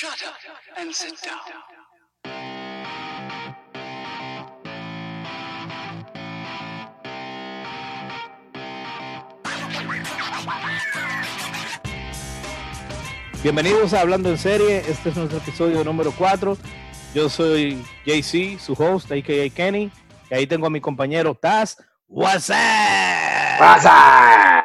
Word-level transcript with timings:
Shut 0.00 0.22
up 0.22 0.36
and 0.76 0.94
sit 0.94 1.14
down. 1.24 1.40
Bienvenidos 13.42 13.92
a 13.92 14.02
Hablando 14.02 14.28
en 14.28 14.38
Serie. 14.38 14.84
Este 14.88 15.08
es 15.08 15.16
nuestro 15.16 15.38
episodio 15.38 15.82
número 15.82 16.12
4. 16.16 16.56
Yo 17.12 17.28
soy 17.28 17.82
JC, 18.06 18.56
su 18.60 18.74
host, 18.74 19.10
a.k.a. 19.10 19.50
Kenny. 19.50 19.90
Y 20.30 20.34
ahí 20.34 20.46
tengo 20.46 20.68
a 20.68 20.70
mi 20.70 20.80
compañero 20.80 21.34
Taz. 21.34 21.76
What's 22.06 22.50
up? 22.50 22.54
¡Pasa! 23.58 24.64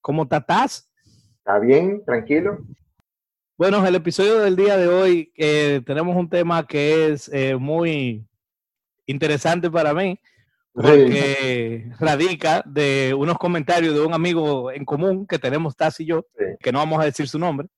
¿Cómo 0.00 0.24
está 0.24 0.40
Taz? 0.40 0.90
¿Está 1.38 1.60
bien? 1.60 2.04
¿Tranquilo? 2.04 2.58
Bueno, 3.58 3.86
el 3.86 3.94
episodio 3.94 4.40
del 4.40 4.54
día 4.54 4.76
de 4.76 4.86
hoy 4.86 5.32
eh, 5.34 5.80
tenemos 5.86 6.14
un 6.14 6.28
tema 6.28 6.66
que 6.66 7.08
es 7.08 7.30
eh, 7.32 7.56
muy 7.56 8.26
interesante 9.06 9.70
para 9.70 9.94
mí 9.94 10.20
porque 10.74 11.90
radica 11.98 12.62
de 12.66 13.14
unos 13.16 13.38
comentarios 13.38 13.94
de 13.94 14.02
un 14.02 14.12
amigo 14.12 14.70
en 14.70 14.84
común 14.84 15.26
que 15.26 15.38
tenemos 15.38 15.74
Taz 15.74 16.00
y 16.00 16.04
yo, 16.04 16.26
Sí. 16.36 16.44
que 16.60 16.70
no 16.70 16.80
vamos 16.80 17.00
a 17.00 17.06
decir 17.06 17.26
su 17.28 17.38
nombre. 17.38 17.68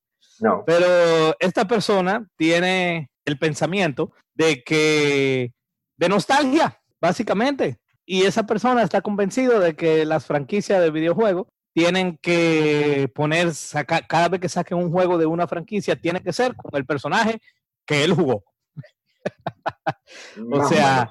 No. 0.41 0.65
Pero 0.67 1.37
esta 1.39 1.69
persona 1.69 2.27
tiene 2.37 3.09
el 3.25 3.39
pensamiento 3.39 4.13
de 4.35 4.65
que, 4.65 5.53
de 5.97 6.09
nostalgia, 6.09 6.81
básicamente. 7.01 7.79
Y 8.05 8.23
esa 8.25 8.47
persona 8.47 8.83
está 8.83 9.01
convencido 9.01 9.61
de 9.61 9.77
que 9.77 10.05
las 10.05 10.27
franquicias 10.27 10.81
de 10.81 10.91
videojuegos 10.91 11.47
tienen 11.73 12.19
que 12.19 13.11
poner, 13.15 13.55
saca- 13.55 14.07
cada 14.07 14.29
vez 14.29 14.41
que 14.41 14.49
saquen 14.49 14.79
un 14.79 14.91
juego 14.91 15.19
de 15.19 15.27
una 15.27 15.47
franquicia, 15.47 15.95
tiene 15.97 16.23
que 16.23 16.33
ser 16.33 16.55
con 16.57 16.71
el 16.75 16.87
personaje 16.87 17.41
que 17.87 18.05
él 18.05 18.13
jugó. 18.13 18.45
O 20.53 20.65
sea. 20.69 21.11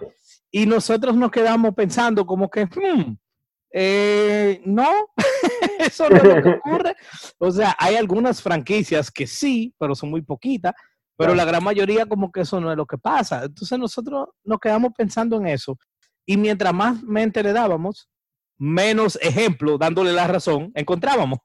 Y 0.51 0.65
nosotros 0.65 1.15
nos 1.15 1.29
quedamos 1.29 1.75
pensando 1.75 2.25
como 2.25 2.49
que, 2.49 2.65
hmm, 2.65 3.15
eh, 3.73 4.61
no, 4.65 4.89
eso 5.79 6.09
no 6.09 6.15
es 6.17 6.23
lo 6.23 6.41
que 6.41 6.49
ocurre. 6.49 6.95
O 7.37 7.51
sea, 7.51 7.75
hay 7.77 7.95
algunas 7.95 8.41
franquicias 8.41 9.11
que 9.11 9.27
sí, 9.27 9.73
pero 9.77 9.93
son 9.93 10.09
muy 10.09 10.21
poquitas, 10.21 10.73
pero 11.17 11.35
la 11.35 11.45
gran 11.45 11.63
mayoría 11.63 12.05
como 12.05 12.31
que 12.31 12.41
eso 12.41 12.59
no 12.61 12.71
es 12.71 12.77
lo 12.77 12.85
que 12.85 12.97
pasa. 12.97 13.43
Entonces 13.43 13.77
nosotros 13.77 14.29
nos 14.43 14.59
quedamos 14.59 14.93
pensando 14.97 15.37
en 15.37 15.47
eso. 15.47 15.77
Y 16.25 16.37
mientras 16.37 16.73
más 16.73 17.03
mente 17.03 17.43
le 17.43 17.53
dábamos, 17.53 18.09
menos 18.57 19.17
ejemplo, 19.21 19.77
dándole 19.77 20.13
la 20.13 20.27
razón, 20.27 20.71
encontrábamos. 20.75 21.39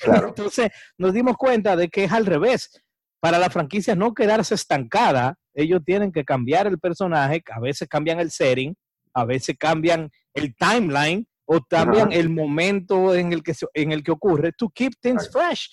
Claro. 0.00 0.28
Entonces 0.36 0.70
nos 0.96 1.12
dimos 1.12 1.36
cuenta 1.36 1.76
de 1.76 1.88
que 1.88 2.04
es 2.04 2.12
al 2.12 2.26
revés. 2.26 2.82
Para 3.20 3.38
la 3.38 3.50
franquicia 3.50 3.96
no 3.96 4.14
quedarse 4.14 4.54
estancada, 4.54 5.36
ellos 5.54 5.80
tienen 5.84 6.12
que 6.12 6.24
cambiar 6.24 6.68
el 6.68 6.78
personaje, 6.78 7.42
a 7.52 7.60
veces 7.60 7.88
cambian 7.88 8.20
el 8.20 8.30
setting, 8.30 8.76
a 9.12 9.24
veces 9.24 9.56
cambian 9.58 10.10
el 10.34 10.54
timeline 10.54 11.26
o 11.44 11.60
cambian 11.60 12.08
Ajá. 12.08 12.16
el 12.16 12.30
momento 12.30 13.14
en 13.14 13.32
el 13.32 13.42
que 13.42 13.54
en 13.74 13.90
el 13.90 14.04
que 14.04 14.12
ocurre 14.12 14.52
to 14.52 14.70
keep 14.70 14.92
things 15.00 15.28
fresh. 15.30 15.68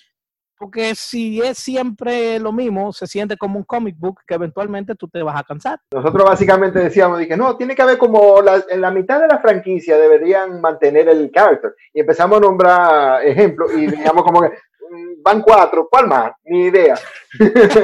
Porque 0.58 0.94
si 0.94 1.40
es 1.42 1.58
siempre 1.58 2.38
lo 2.38 2.50
mismo, 2.52 2.92
se 2.92 3.06
siente 3.06 3.36
como 3.36 3.58
un 3.58 3.64
comic 3.64 3.94
book 3.98 4.20
que 4.26 4.34
eventualmente 4.34 4.94
tú 4.94 5.06
te 5.06 5.22
vas 5.22 5.38
a 5.38 5.44
cansar. 5.44 5.78
Nosotros 5.92 6.24
básicamente 6.24 6.78
decíamos, 6.78 7.18
dije, 7.18 7.36
no, 7.36 7.56
tiene 7.56 7.74
que 7.74 7.82
haber 7.82 7.98
como 7.98 8.40
la- 8.40 8.64
en 8.70 8.80
la 8.80 8.90
mitad 8.90 9.20
de 9.20 9.28
la 9.28 9.38
franquicia 9.40 9.98
deberían 9.98 10.60
mantener 10.60 11.08
el 11.08 11.30
character. 11.30 11.74
Y 11.92 12.00
empezamos 12.00 12.38
a 12.38 12.40
nombrar 12.40 13.24
ejemplos 13.26 13.70
y 13.74 13.86
digamos 13.86 14.24
como 14.24 14.40
que 14.40 14.48
mm, 14.48 15.22
van 15.22 15.42
cuatro, 15.42 15.88
¿cuál 15.90 16.06
más? 16.06 16.32
Ni 16.44 16.64
idea. 16.66 16.94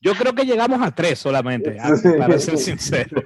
Yo 0.00 0.14
creo 0.14 0.34
que 0.34 0.44
llegamos 0.44 0.80
a 0.82 0.90
tres 0.94 1.18
solamente, 1.18 1.78
a- 1.80 1.96
Sí. 1.96 2.08
para 2.18 2.38
ser 2.38 2.58
sincero. 2.58 3.22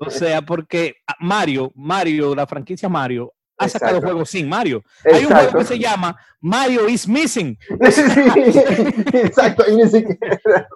O 0.00 0.10
sea, 0.10 0.42
porque 0.42 0.96
Mario, 1.20 1.72
Mario, 1.74 2.34
la 2.34 2.46
franquicia 2.46 2.88
Mario, 2.88 3.32
ha 3.60 3.68
sacado 3.68 3.96
Exacto. 3.96 4.06
juegos 4.12 4.30
sin 4.30 4.48
Mario. 4.48 4.82
Hay 5.04 5.24
un 5.24 5.32
juego 5.32 5.58
que 5.58 5.64
se 5.64 5.78
llama 5.78 6.16
Mario 6.40 6.88
is 6.88 7.06
Missing. 7.06 7.58
Sí, 7.90 8.02
exacto. 9.14 9.64
Y 9.70 9.76
ni 9.76 9.88
siquiera- 9.88 10.68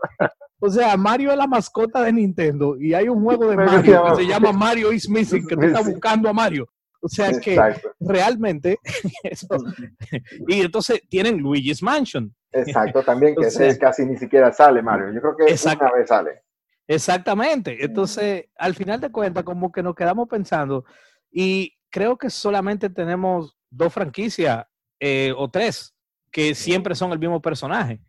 O 0.60 0.68
sea, 0.70 0.96
Mario 0.96 1.30
es 1.32 1.36
la 1.38 1.46
mascota 1.46 2.02
de 2.02 2.12
Nintendo 2.12 2.76
y 2.78 2.94
hay 2.94 3.08
un 3.08 3.22
juego 3.22 3.48
de 3.48 3.56
Mario 3.56 4.04
que 4.16 4.22
se 4.22 4.26
llama 4.28 4.52
Mario 4.52 4.92
is 4.92 5.08
Missing, 5.08 5.46
que 5.46 5.56
tú 5.56 5.62
estás 5.62 5.86
buscando 5.86 6.28
a 6.28 6.32
Mario. 6.32 6.68
O 7.00 7.08
sea 7.08 7.38
que 7.38 7.52
Exacto. 7.52 7.90
realmente 8.00 8.78
eso- 9.22 9.46
y 10.48 10.60
entonces 10.60 11.02
tienen 11.08 11.38
Luigi's 11.38 11.82
Mansion. 11.82 12.34
Exacto, 12.52 13.02
también 13.02 13.34
que 13.34 13.46
ese 13.48 13.76
casi 13.78 14.06
ni 14.06 14.16
siquiera 14.16 14.52
sale, 14.52 14.80
Mario. 14.80 15.12
Yo 15.12 15.20
creo 15.20 15.36
que 15.36 15.44
Exacto. 15.52 15.84
una 15.84 15.94
vez 15.94 16.08
sale. 16.08 16.30
Exactamente. 16.86 17.82
Entonces, 17.84 18.46
al 18.56 18.74
final 18.74 19.00
de 19.00 19.10
cuentas, 19.10 19.42
como 19.44 19.72
que 19.72 19.82
nos 19.82 19.94
quedamos 19.94 20.28
pensando 20.28 20.84
y 21.30 21.72
creo 21.94 22.18
que 22.18 22.28
solamente 22.28 22.90
tenemos 22.90 23.56
dos 23.70 23.92
franquicias 23.92 24.66
eh, 24.98 25.32
o 25.36 25.48
tres 25.48 25.94
que 26.32 26.52
siempre 26.56 26.96
son 26.96 27.12
el 27.12 27.20
mismo 27.20 27.40
personaje, 27.40 28.00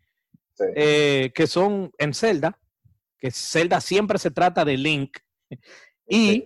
Sí. 0.54 0.64
eh, 0.74 1.30
que 1.32 1.46
son 1.46 1.92
en 1.96 2.12
Zelda, 2.12 2.58
que 3.16 3.30
Zelda 3.30 3.80
siempre 3.80 4.18
se 4.18 4.32
trata 4.32 4.64
de 4.64 4.76
Link 4.76 5.18
y 6.08 6.42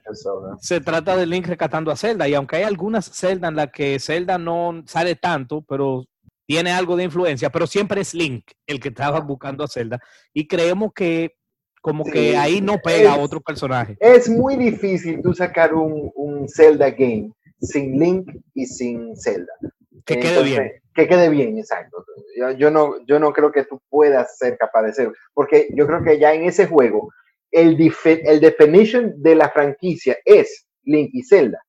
se 0.59 0.81
trata 0.83 1.17
de 1.17 1.25
Link 1.25 1.47
rescatando 1.47 1.91
a 1.91 1.97
Zelda. 1.97 2.29
Y 2.29 2.35
aunque 2.35 2.57
hay 2.57 2.65
algunas 2.65 3.11
Zelda 3.11 3.49
en 3.49 3.57
las 3.57 3.71
que 3.73 3.99
Zelda 3.99 4.37
no 4.37 4.83
sale 4.87 5.17
tanto, 5.17 5.63
pero 5.63 6.05
tiene 6.47 6.73
algo 6.73 6.95
de 6.95 7.05
influencia, 7.05 7.49
pero 7.49 7.67
siempre 7.67 8.03
es 8.03 8.13
Link 8.13 8.51
el 8.67 8.81
que 8.81 8.89
estaba 8.89 9.19
buscando 9.21 9.65
a 9.65 9.69
Zelda. 9.69 9.99
Y 10.35 10.47
creemos 10.47 10.93
que 10.95 11.37
como 11.81 12.05
Sí, 12.05 12.11
que 12.11 12.37
ahí 12.37 12.61
no 12.61 12.79
pega 12.79 13.15
a 13.15 13.19
otro 13.19 13.41
personaje. 13.41 13.97
Es 14.01 14.29
muy 14.29 14.57
difícil 14.57 15.21
tú 15.23 15.35
sacar 15.35 15.75
un, 15.75 16.11
un 16.15 16.49
Zelda 16.49 16.91
game 16.91 17.33
sin 17.61 17.99
Link 17.99 18.31
y 18.55 18.67
sin 18.67 19.17
Zelda. 19.17 19.53
Que 20.05 20.19
quede 20.19 20.43
bien. 20.43 20.73
Que 20.95 21.07
quede 21.07 21.29
bien, 21.29 21.59
exacto. 21.59 22.05
Yo, 22.37 22.51
yo 22.53 22.71
no, 22.71 23.05
yo 23.07 23.19
no 23.19 23.33
creo 23.33 23.53
que 23.53 23.65
tú 23.65 23.81
puedas 23.89 24.39
ser 24.39 24.57
capaz 24.59 24.83
de 24.83 24.91
hacerlo, 24.91 25.13
porque 25.35 25.69
yo 25.75 25.87
creo 25.87 26.03
que 26.03 26.19
ya 26.19 26.35
en 26.35 26.45
ese 26.45 26.67
juego 26.67 27.13
el, 27.51 27.77
el 28.05 28.41
definition 28.41 29.13
de 29.23 29.35
la 29.35 29.51
franquicia 29.51 30.17
es 30.25 30.67
Link 30.85 31.11
y 31.13 31.23
Zelda, 31.23 31.61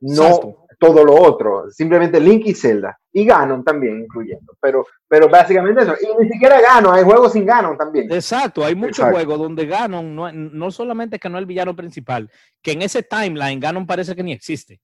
no 0.00 0.26
Exacto. 0.26 0.61
Todo 0.82 1.04
lo 1.04 1.14
otro, 1.14 1.70
simplemente 1.70 2.18
Link 2.18 2.42
y 2.46 2.54
Zelda, 2.54 2.98
y 3.12 3.24
Ganon 3.24 3.62
también 3.62 4.00
incluyendo, 4.00 4.52
pero, 4.60 4.84
pero 5.06 5.28
básicamente 5.28 5.82
eso, 5.82 5.94
y 6.02 6.20
ni 6.24 6.28
siquiera 6.28 6.60
Ganon, 6.60 6.92
hay 6.96 7.04
juegos 7.04 7.32
sin 7.34 7.46
Ganon 7.46 7.78
también. 7.78 8.10
Exacto, 8.12 8.64
hay 8.64 8.74
muchos 8.74 8.98
Exacto. 8.98 9.14
juegos 9.14 9.38
donde 9.38 9.66
Ganon 9.66 10.12
no, 10.16 10.32
no 10.32 10.70
solamente 10.72 11.20
que 11.20 11.28
no 11.28 11.38
es 11.38 11.42
el 11.42 11.46
villano 11.46 11.76
principal, 11.76 12.28
que 12.60 12.72
en 12.72 12.82
ese 12.82 13.04
timeline 13.04 13.60
Ganon 13.60 13.86
parece 13.86 14.16
que 14.16 14.24
ni 14.24 14.32
existe. 14.32 14.80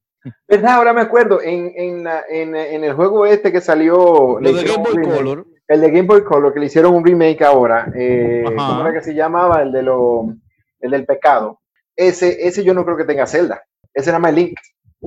¿Verdad? 0.47 0.75
Ahora 0.75 0.92
me 0.92 1.00
acuerdo, 1.00 1.42
en, 1.42 1.72
en, 1.75 2.04
la- 2.04 2.22
en, 2.30 2.54
en 2.54 2.84
el 2.84 2.92
juego 2.92 3.26
este 3.26 3.50
que 3.50 3.60
salió, 3.60 4.38
Lo 4.41 4.53
de 4.53 4.62
Game 4.62 4.84
Boy 4.84 4.94
remake. 4.98 5.16
Color, 5.16 5.47
el 5.66 5.80
de 5.80 5.91
Game 5.91 6.06
Boy 6.06 6.22
Color, 6.22 6.54
que 6.54 6.60
le 6.60 6.66
hicieron 6.66 6.94
un 6.94 7.04
remake 7.04 7.42
ahora, 7.42 7.91
eh, 7.97 8.44
Ajá. 8.47 8.54
¿cómo 8.69 8.80
era 8.82 8.92
que 8.92 9.04
se 9.04 9.15
llamaba? 9.15 9.62
El, 9.62 9.72
de 9.72 9.82
lo, 9.82 10.32
el 10.80 10.91
del 10.92 11.04
pecado. 11.06 11.60
Ese, 11.97 12.47
ese 12.47 12.62
yo 12.62 12.72
no 12.72 12.84
creo 12.84 12.97
que 12.97 13.04
tenga 13.04 13.26
Zelda. 13.26 13.60
Ese 13.92 14.10
nada 14.10 14.20
más 14.20 14.32
Link. 14.32 14.56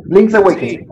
Link's 0.06 0.34
Awakening. 0.34 0.88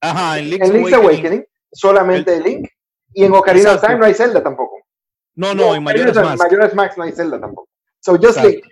ajá, 0.00 0.38
en 0.38 0.50
Link's 0.50 0.68
en 0.68 0.74
Link's 0.74 0.92
Awakening. 0.92 1.20
Awakening, 1.24 1.44
solamente 1.72 2.40
Link. 2.40 2.68
Y 3.14 3.24
en 3.24 3.34
Ocarina 3.34 3.70
of 3.70 3.74
Exacto. 3.76 3.86
Time 3.88 3.98
no 4.00 4.06
hay 4.06 4.14
Zelda 4.14 4.42
tampoco. 4.42 4.76
No, 5.34 5.54
no, 5.54 5.74
en 5.74 5.82
Majora's 5.82 6.16
of 6.16 6.24
Mask. 6.24 6.42
Majora's 6.42 6.74
Mask 6.74 6.96
no 6.98 7.04
hay 7.04 7.12
Zelda 7.12 7.38
tampoco. 7.40 7.68
So 8.00 8.12
just 8.16 8.38
Exacto. 8.38 8.48
Link. 8.48 8.64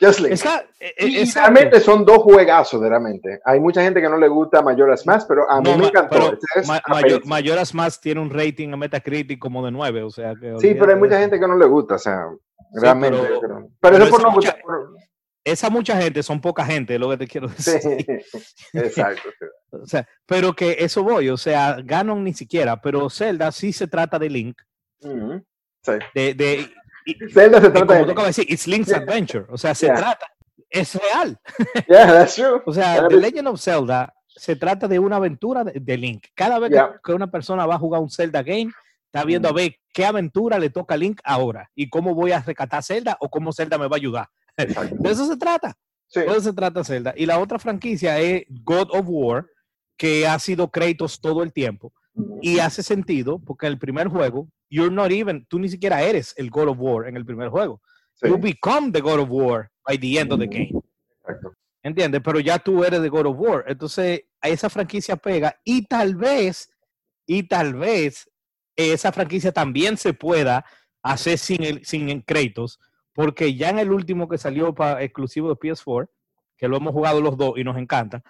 Just 0.00 0.18
Link. 0.20 0.32
Eh, 0.80 0.94
Y 1.06 1.18
exacto. 1.18 1.40
realmente 1.52 1.80
son 1.80 2.04
dos 2.04 2.18
juegazos, 2.18 2.80
realmente. 2.80 3.38
Hay 3.44 3.60
mucha 3.60 3.82
gente 3.82 4.00
que 4.00 4.08
no 4.08 4.16
le 4.18 4.26
gusta 4.26 4.62
Majora's 4.62 5.06
Mask, 5.06 5.28
pero 5.28 5.48
a 5.48 5.60
mí 5.60 5.70
No, 5.70 5.78
me 5.78 5.86
encantó. 5.86 6.36
es 6.56 6.66
Ma- 6.66 6.82
Mayor- 6.88 7.20
pecho. 7.20 7.28
Majora's 7.28 7.72
Mask 7.72 8.00
tiene 8.02 8.20
un 8.20 8.30
rating 8.30 8.72
a 8.72 8.76
Metacritic 8.76 9.38
como 9.38 9.64
de 9.64 9.70
9, 9.70 10.02
o 10.02 10.10
sea 10.10 10.34
que 10.40 10.58
Sí, 10.58 10.74
pero 10.74 10.92
hay 10.92 10.98
mucha 10.98 11.20
gente 11.20 11.38
que 11.38 11.46
no 11.46 11.56
le 11.56 11.66
gusta, 11.66 11.94
o 11.94 11.98
sea, 11.98 12.26
realmente. 12.74 13.16
pero- 13.18 13.40
Pero, 13.40 13.54
pero 13.80 13.94
pero 13.94 14.04
eso 14.04 14.10
por 14.10 14.22
no 14.24 14.32
gustar. 14.34 14.60
por- 14.60 14.96
Esa 15.44 15.70
mucha 15.70 16.00
gente 16.00 16.22
son 16.22 16.40
poca 16.40 16.64
gente, 16.64 16.94
es 16.94 17.00
lo 17.00 17.10
que 17.10 17.16
te 17.16 17.26
quiero 17.26 17.48
Sí, 17.58 17.72
decir. 17.72 18.06
exacto. 18.74 19.28
sí. 19.38 19.46
O 19.82 19.86
sea, 19.86 20.06
pero 20.26 20.52
que 20.54 20.76
eso 20.78 21.02
voy, 21.02 21.28
o 21.30 21.36
sea, 21.36 21.78
Ganon 21.82 22.22
ni 22.22 22.32
siquiera, 22.34 22.80
pero 22.80 23.08
Zelda 23.10 23.50
sí 23.50 23.72
se 23.72 23.86
trata 23.88 24.18
de 24.18 24.30
Link, 24.30 24.60
sí. 25.00 25.92
de, 26.14 26.34
de 26.34 26.70
Zelda 27.32 27.60
se 27.60 27.66
y 27.68 27.70
trata 27.70 27.86
como 27.86 28.06
de. 28.06 28.14
de 28.14 28.26
decir, 28.26 28.46
it's 28.48 28.66
Link's 28.68 28.88
Yeah. 28.88 28.98
Adventure, 28.98 29.46
o 29.48 29.58
sea, 29.58 29.74
se 29.74 29.86
Yeah. 29.86 29.96
trata, 29.96 30.26
es 30.70 30.94
real. 30.94 31.38
Yeah, 31.88 32.06
that's 32.12 32.34
true. 32.36 32.62
O 32.66 32.72
sea, 32.72 32.96
The 33.08 33.14
but- 33.16 33.22
Legend 33.22 33.48
of 33.48 33.60
Zelda 33.60 34.14
se 34.28 34.54
trata 34.56 34.86
de 34.86 34.98
una 34.98 35.16
aventura 35.16 35.64
de, 35.64 35.72
de 35.80 35.96
Link. 35.96 36.26
Cada 36.34 36.58
vez 36.60 36.68
que- 36.70 36.76
Yeah. 36.76 37.00
que, 37.02 37.12
una 37.12 37.30
persona 37.30 37.66
va 37.66 37.74
a 37.74 37.78
jugar 37.78 38.00
un 38.00 38.10
Zelda 38.10 38.42
game, 38.42 38.70
está 39.06 39.24
viendo 39.24 39.48
a 39.48 39.52
Mm. 39.52 39.56
ver 39.56 39.76
qué 39.92 40.04
aventura 40.06 40.58
le 40.58 40.70
toca 40.70 40.94
a 40.94 40.98
Link 40.98 41.20
ahora 41.24 41.68
y 41.74 41.88
cómo 41.90 42.14
voy 42.14 42.30
a 42.32 42.40
rescatar 42.40 42.78
a 42.78 42.82
Zelda 42.82 43.16
o 43.20 43.28
cómo 43.28 43.52
Zelda 43.52 43.76
me 43.78 43.88
va 43.88 43.96
a 43.96 43.98
ayudar. 43.98 44.28
De 44.56 45.10
eso 45.10 45.26
se 45.26 45.36
trata. 45.36 45.76
Sí. 46.06 46.20
De 46.20 46.26
eso 46.26 46.40
se 46.40 46.52
trata 46.52 46.84
Zelda. 46.84 47.14
Y 47.16 47.26
la 47.26 47.38
otra 47.38 47.58
franquicia 47.58 48.18
es 48.18 48.44
God 48.48 48.88
of 48.92 49.06
War, 49.08 49.46
que 49.96 50.26
ha 50.26 50.38
sido 50.38 50.70
Kratos 50.70 51.20
todo 51.20 51.42
el 51.42 51.52
tiempo. 51.52 51.92
Y 52.42 52.58
hace 52.58 52.82
sentido 52.82 53.38
porque 53.38 53.66
el 53.66 53.78
primer 53.78 54.08
juego 54.08 54.48
you're 54.68 54.94
not 54.94 55.10
even, 55.12 55.44
tú 55.46 55.58
ni 55.58 55.68
siquiera 55.68 56.02
eres 56.02 56.34
el 56.36 56.50
God 56.50 56.68
of 56.68 56.78
War 56.80 57.06
en 57.06 57.16
el 57.16 57.24
primer 57.24 57.50
juego. 57.50 57.80
Sí, 58.14 58.28
You 58.28 58.38
become 58.38 58.90
the 58.90 59.00
God 59.00 59.20
of 59.20 59.28
War 59.30 59.70
by 59.86 59.98
the 59.98 60.18
end 60.18 60.32
of 60.32 60.40
the 60.40 60.46
game. 60.46 60.72
exacto. 61.20 61.52
¿Entiendes? 61.82 62.20
Pero 62.24 62.40
ya 62.40 62.58
tú 62.58 62.84
eres 62.84 63.02
de 63.02 63.08
God 63.08 63.26
of 63.26 63.36
War. 63.38 63.64
Entonces, 63.66 64.22
a 64.40 64.48
esa 64.48 64.70
franquicia 64.70 65.16
pega 65.16 65.54
y 65.64 65.84
tal 65.86 66.14
vez, 66.14 66.70
y 67.26 67.42
tal 67.42 67.74
vez 67.74 68.30
esa 68.76 69.12
franquicia 69.12 69.52
también 69.52 69.96
se 69.96 70.14
pueda 70.14 70.64
hacer 71.02 71.38
sin, 71.38 71.62
el, 71.64 71.84
sin 71.84 72.22
créditos, 72.22 72.78
porque 73.12 73.54
ya 73.54 73.70
en 73.70 73.78
el 73.78 73.92
último 73.92 74.28
que 74.28 74.38
salió 74.38 74.74
para 74.74 75.02
exclusivo 75.02 75.48
de 75.48 75.56
PS4, 75.56 76.08
que 76.56 76.68
lo 76.68 76.76
hemos 76.76 76.92
jugado 76.92 77.20
los 77.20 77.36
dos 77.36 77.54
y 77.56 77.64
nos 77.64 77.76
encanta, 77.76 78.22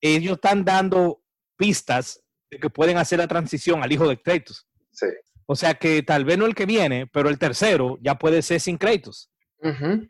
ellos 0.00 0.34
están 0.34 0.64
dando 0.64 1.22
pistas 1.56 2.22
de 2.50 2.58
que 2.58 2.70
pueden 2.70 2.96
hacer 2.96 3.18
la 3.18 3.28
transición 3.28 3.82
al 3.82 3.92
hijo 3.92 4.08
de 4.08 4.20
Kratos. 4.20 4.66
Sí. 4.92 5.06
O 5.46 5.56
sea 5.56 5.74
que 5.74 6.02
tal 6.02 6.24
vez 6.24 6.38
no 6.38 6.46
el 6.46 6.54
que 6.54 6.66
viene, 6.66 7.06
pero 7.06 7.28
el 7.28 7.38
tercero 7.38 7.98
ya 8.00 8.16
puede 8.16 8.42
ser 8.42 8.60
sin 8.60 8.78
Kratos. 8.78 9.30
Ujú. 9.58 10.06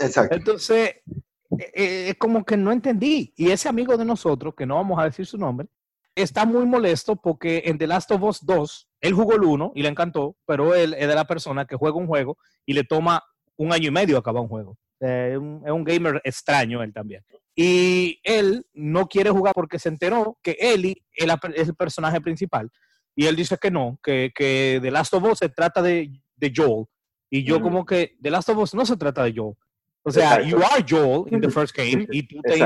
Exacto. 0.00 0.34
Entonces, 0.34 0.96
eh, 1.58 1.72
eh, 1.74 2.08
es 2.10 2.14
como 2.16 2.44
que 2.44 2.56
no 2.56 2.72
entendí. 2.72 3.32
Y 3.36 3.50
ese 3.50 3.68
amigo 3.68 3.96
de 3.96 4.04
nosotros, 4.04 4.54
que 4.56 4.66
no 4.66 4.76
vamos 4.76 4.98
a 4.98 5.04
decir 5.04 5.26
su 5.26 5.38
nombre, 5.38 5.68
está 6.14 6.44
muy 6.44 6.66
molesto 6.66 7.16
porque 7.16 7.62
en 7.66 7.78
The 7.78 7.86
Last 7.86 8.10
of 8.10 8.22
Us 8.22 8.44
2, 8.44 8.87
él 9.00 9.12
jugó 9.12 9.34
el 9.34 9.42
1 9.44 9.72
y 9.74 9.82
le 9.82 9.88
encantó, 9.88 10.36
pero 10.46 10.74
él 10.74 10.94
es 10.98 11.06
de 11.08 11.14
la 11.14 11.26
persona 11.26 11.64
que 11.66 11.76
juega 11.76 11.96
un 11.96 12.06
juego 12.06 12.36
y 12.66 12.72
le 12.74 12.84
toma 12.84 13.22
un 13.56 13.72
año 13.72 13.88
y 13.88 13.90
medio 13.92 14.18
acabar 14.18 14.42
un 14.42 14.48
juego. 14.48 14.76
Eh, 15.00 15.36
un- 15.38 15.62
es 15.64 15.70
un 15.72 15.84
gamer 15.84 16.20
extraño 16.24 16.82
él 16.82 16.92
también. 16.92 17.22
Y 17.54 18.20
él 18.22 18.64
no 18.72 19.06
quiere 19.06 19.30
jugar 19.30 19.52
porque 19.54 19.78
se 19.78 19.88
enteró 19.88 20.38
que 20.42 20.56
Ellie 20.60 21.02
es, 21.12 21.26
el 21.66 21.74
personaje 21.74 22.20
principal. 22.20 22.70
Y 23.16 23.26
él 23.26 23.34
dice 23.34 23.56
que 23.60 23.70
no, 23.70 23.98
que, 24.02 24.30
que 24.34 24.78
The 24.80 24.90
Last 24.92 25.12
of 25.14 25.24
Us 25.24 25.38
se 25.38 25.48
trata 25.48 25.82
de, 25.82 26.10
de 26.36 26.52
Joel. 26.54 26.86
Y 27.30 27.42
yo 27.44 27.58
Mm. 27.58 27.62
como 27.62 27.84
que 27.84 28.16
The 28.22 28.30
Last 28.30 28.48
of 28.48 28.58
Us 28.58 28.74
no 28.74 28.86
se 28.86 28.96
trata 28.96 29.24
de 29.24 29.32
Joel. 29.36 29.54
O 30.04 30.10
sea, 30.10 30.36
Exacto. 30.36 30.48
you 30.48 30.58
are 30.64 30.84
Joel 30.88 31.32
in 31.34 31.40
the 31.40 31.50
first 31.50 31.76
game 31.76 32.06
y 32.10 32.22
tú, 32.22 32.40
te 32.42 32.56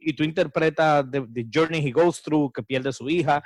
y 0.00 0.12
tú 0.14 0.22
interpretas 0.22 1.04
the, 1.10 1.22
the 1.32 1.46
journey 1.50 1.80
he 1.84 1.90
goes 1.90 2.22
through, 2.22 2.52
que 2.52 2.62
pierde 2.62 2.90
a 2.90 2.92
su 2.92 3.08
hija, 3.08 3.42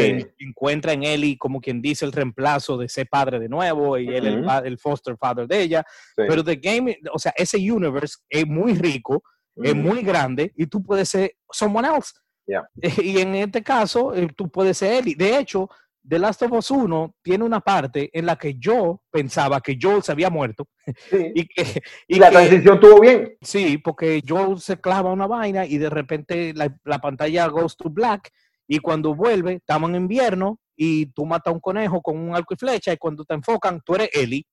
Sí. 0.00 0.06
en- 0.06 0.34
encuentra 0.38 0.92
en 0.92 1.02
Ellie 1.02 1.36
como 1.38 1.60
quien 1.60 1.82
dice 1.82 2.04
el 2.04 2.12
reemplazo 2.12 2.76
de 2.78 2.88
ser 2.88 3.08
padre 3.08 3.38
de 3.38 3.48
nuevo 3.48 3.98
y 3.98 4.08
él 4.08 4.26
el, 4.26 4.36
Ujú. 4.38 4.46
pa- 4.46 4.58
el 4.60 4.78
foster 4.78 5.16
father 5.16 5.46
de 5.46 5.60
ella. 5.62 5.84
Sí. 6.16 6.24
Pero 6.28 6.42
the 6.44 6.56
game, 6.56 6.98
o 7.12 7.18
sea, 7.18 7.32
ese 7.36 7.58
universe 7.58 8.18
es 8.28 8.46
muy 8.46 8.74
rico, 8.74 9.22
es 9.56 9.72
Ujú. 9.72 9.80
muy 9.82 10.02
grande 10.02 10.52
y 10.56 10.66
tú 10.66 10.82
puedes 10.82 11.08
ser 11.08 11.34
someone 11.50 11.88
else. 11.88 12.12
Yeah. 12.46 12.66
Y 13.04 13.18
en 13.20 13.34
este 13.36 13.62
caso, 13.62 14.14
eh, 14.14 14.28
tú 14.34 14.50
puedes 14.50 14.78
ser 14.78 14.94
Ellie. 14.94 15.14
De 15.14 15.38
hecho, 15.38 15.68
The 16.08 16.18
Last 16.18 16.42
of 16.42 16.50
Us 16.52 16.68
1 16.72 17.14
tiene 17.22 17.44
una 17.44 17.60
parte 17.60 18.10
en 18.12 18.26
la 18.26 18.34
que 18.34 18.54
yo 18.58 19.00
pensaba 19.12 19.60
que 19.60 19.78
Joel 19.80 20.02
se 20.02 20.10
había 20.10 20.30
muerto 20.30 20.66
Sí. 21.08 21.30
y 21.36 21.46
que, 21.46 21.80
Y 22.08 22.16
y 22.16 22.18
la 22.18 22.28
que- 22.30 22.32
transición 22.36 22.74
estuvo 22.74 23.00
bien. 23.00 23.36
Sí, 23.40 23.78
porque 23.78 24.20
Joel 24.26 24.58
se 24.58 24.80
clava 24.80 25.12
una 25.12 25.28
vaina 25.28 25.64
y 25.64 25.78
de 25.78 25.88
repente 25.90 26.52
la, 26.54 26.74
la 26.84 26.98
pantalla 26.98 27.46
goes 27.46 27.76
to 27.76 27.88
black 27.88 28.32
y 28.68 28.78
cuando 28.78 29.14
vuelve, 29.14 29.54
estamos 29.54 29.90
en 29.90 29.96
invierno 29.96 30.58
y 30.76 31.06
tú 31.06 31.26
matas 31.26 31.50
a 31.50 31.54
un 31.54 31.60
conejo 31.60 32.00
con 32.00 32.16
un 32.18 32.34
arco 32.34 32.54
y 32.54 32.56
flecha 32.56 32.92
y 32.92 32.96
cuando 32.96 33.24
te 33.24 33.34
enfocan, 33.34 33.80
tú 33.84 33.94
eres 33.94 34.10
Ellie. 34.12 34.44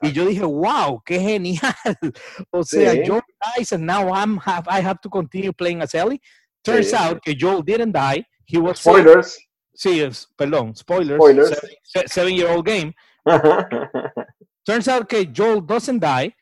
Y 0.00 0.12
yo 0.12 0.26
dije, 0.26 0.44
wow, 0.44 1.02
qué 1.04 1.18
genial. 1.18 1.74
o 2.50 2.62
sea, 2.62 2.92
Sí. 2.92 3.02
Joel 3.06 3.22
dies 3.56 3.72
and 3.72 3.84
now 3.84 4.14
I'm 4.14 4.38
have, 4.44 4.66
I 4.70 4.80
have 4.84 5.00
to 5.02 5.10
continue 5.10 5.52
playing 5.52 5.82
as 5.82 5.94
Ellie. 5.94 6.20
Turns 6.62 6.90
Sí. 6.90 6.96
out 6.96 7.20
que 7.22 7.34
Joel 7.38 7.64
didn't 7.64 7.92
die. 7.92 8.24
He 8.46 8.58
was 8.58 8.78
Spoilers. 8.78 9.36
Sí, 9.74 10.02
perdón, 10.36 10.74
spoilers. 10.76 11.16
Spoilers. 11.18 11.48
Seven, 11.50 11.70
se- 11.82 12.08
seven 12.08 12.34
year 12.34 12.48
old 12.50 12.66
game. 12.66 12.92
Turns 14.64 14.88
out 14.88 15.06
que 15.08 15.24
Joel 15.34 15.64
doesn't 15.64 16.00
die 16.02 16.34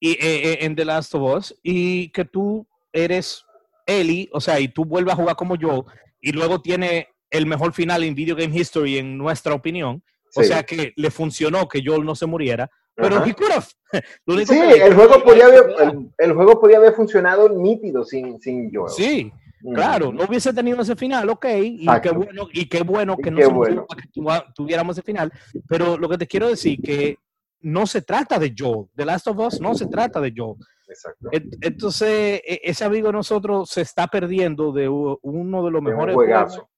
y, 0.00 0.12
eh, 0.12 0.18
eh, 0.52 0.58
en 0.62 0.74
The 0.74 0.84
Last 0.84 1.14
of 1.14 1.22
Us 1.22 1.54
y 1.62 2.10
que 2.12 2.24
tú 2.24 2.66
eres 2.92 3.44
Ellie, 3.86 4.28
o 4.32 4.40
sea, 4.40 4.58
y 4.60 4.68
tú 4.68 4.84
vuelves 4.84 5.12
a 5.12 5.16
jugar 5.16 5.36
como 5.36 5.56
Joel 5.60 5.82
y 6.24 6.32
luego 6.32 6.60
tiene 6.62 7.08
el 7.30 7.44
mejor 7.46 7.72
final 7.74 8.02
en 8.02 8.14
video 8.14 8.34
game 8.34 8.56
history 8.58 8.96
en 8.98 9.18
nuestra 9.18 9.52
opinión. 9.54 10.02
O 10.34 10.40
Sí. 10.42 10.48
sea 10.48 10.62
que 10.64 10.92
le 10.96 11.10
funcionó 11.10 11.68
que 11.68 11.82
Joel 11.84 12.04
no 12.04 12.14
se 12.16 12.24
muriera, 12.26 12.68
pero 12.96 13.16
Ajá. 13.16 13.28
he 13.28 13.34
could 13.34 13.52
have. 13.52 13.66
Lo 14.26 14.34
único 14.34 14.52
Sí, 14.54 14.58
que- 14.58 14.84
el 14.86 14.94
juego, 14.94 15.22
podía 15.22 15.46
haber, 15.46 15.64
el, 15.80 16.10
el 16.16 16.32
juego 16.32 16.58
podía 16.60 16.78
haber 16.78 16.94
funcionado 16.94 17.48
nítido 17.50 18.04
sin, 18.04 18.40
sin 18.40 18.72
Joel. 18.74 18.90
Sí, 18.90 19.30
Ujú. 19.62 19.74
claro, 19.74 20.12
no 20.12 20.24
hubiese 20.24 20.52
tenido 20.54 20.80
ese 20.80 20.96
final, 20.96 21.28
ok, 21.28 21.44
y 21.62 21.82
Exacto. 21.82 22.10
qué 22.10 22.16
bueno, 22.16 22.48
y 22.52 22.66
qué 22.68 22.82
bueno 22.82 23.16
Y 23.18 23.22
que 23.22 23.30
no 23.30 23.50
bueno. 23.50 23.86
que 23.86 24.22
tuviéramos 24.54 24.96
ese 24.96 25.04
final, 25.04 25.30
pero 25.68 25.98
lo 25.98 26.08
que 26.08 26.18
te 26.18 26.26
quiero 26.26 26.48
decir 26.48 26.80
que 26.82 27.18
no 27.60 27.86
se 27.86 28.00
trata 28.02 28.38
de 28.38 28.54
Joel, 28.58 28.86
The 28.96 29.04
Last 29.04 29.26
of 29.28 29.38
Us 29.38 29.60
no 29.60 29.74
se 29.74 29.86
trata 29.86 30.20
de 30.20 30.32
Joel. 30.36 30.56
Exacto. 30.88 31.28
Entonces, 31.60 32.40
e- 32.44 32.60
ese 32.64 32.84
amigo 32.84 33.06
de 33.08 33.12
nosotros 33.14 33.70
se 33.70 33.80
está 33.80 34.06
perdiendo 34.06 34.72
de 34.72 34.88
uno 34.88 35.64
de 35.64 35.70
los 35.70 35.72
De 35.72 35.78
un 35.78 35.84
mejores 35.84 36.14
juegazo. 36.14 36.54
juegos, 36.54 36.70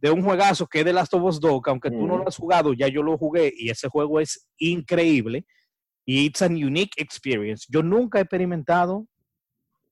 de 0.00 0.10
un 0.10 0.22
juegazo 0.22 0.66
que 0.66 0.80
es 0.80 0.84
The 0.84 0.92
Last 0.92 1.14
of 1.14 1.22
Us 1.22 1.40
2, 1.40 1.62
que 1.62 1.70
aunque 1.70 1.90
tú 1.90 2.06
no 2.06 2.18
lo 2.18 2.28
has 2.28 2.36
jugado, 2.36 2.72
ya 2.72 2.88
yo 2.88 3.02
lo 3.02 3.16
jugué 3.18 3.52
y 3.56 3.70
ese 3.70 3.88
juego 3.88 4.20
es 4.20 4.48
increíble 4.58 5.44
y 6.04 6.26
it's 6.26 6.42
an 6.42 6.52
unique 6.54 6.92
experience. 7.00 7.66
Yo 7.68 7.82
nunca 7.82 8.18
he 8.18 8.22
experimentado 8.22 9.06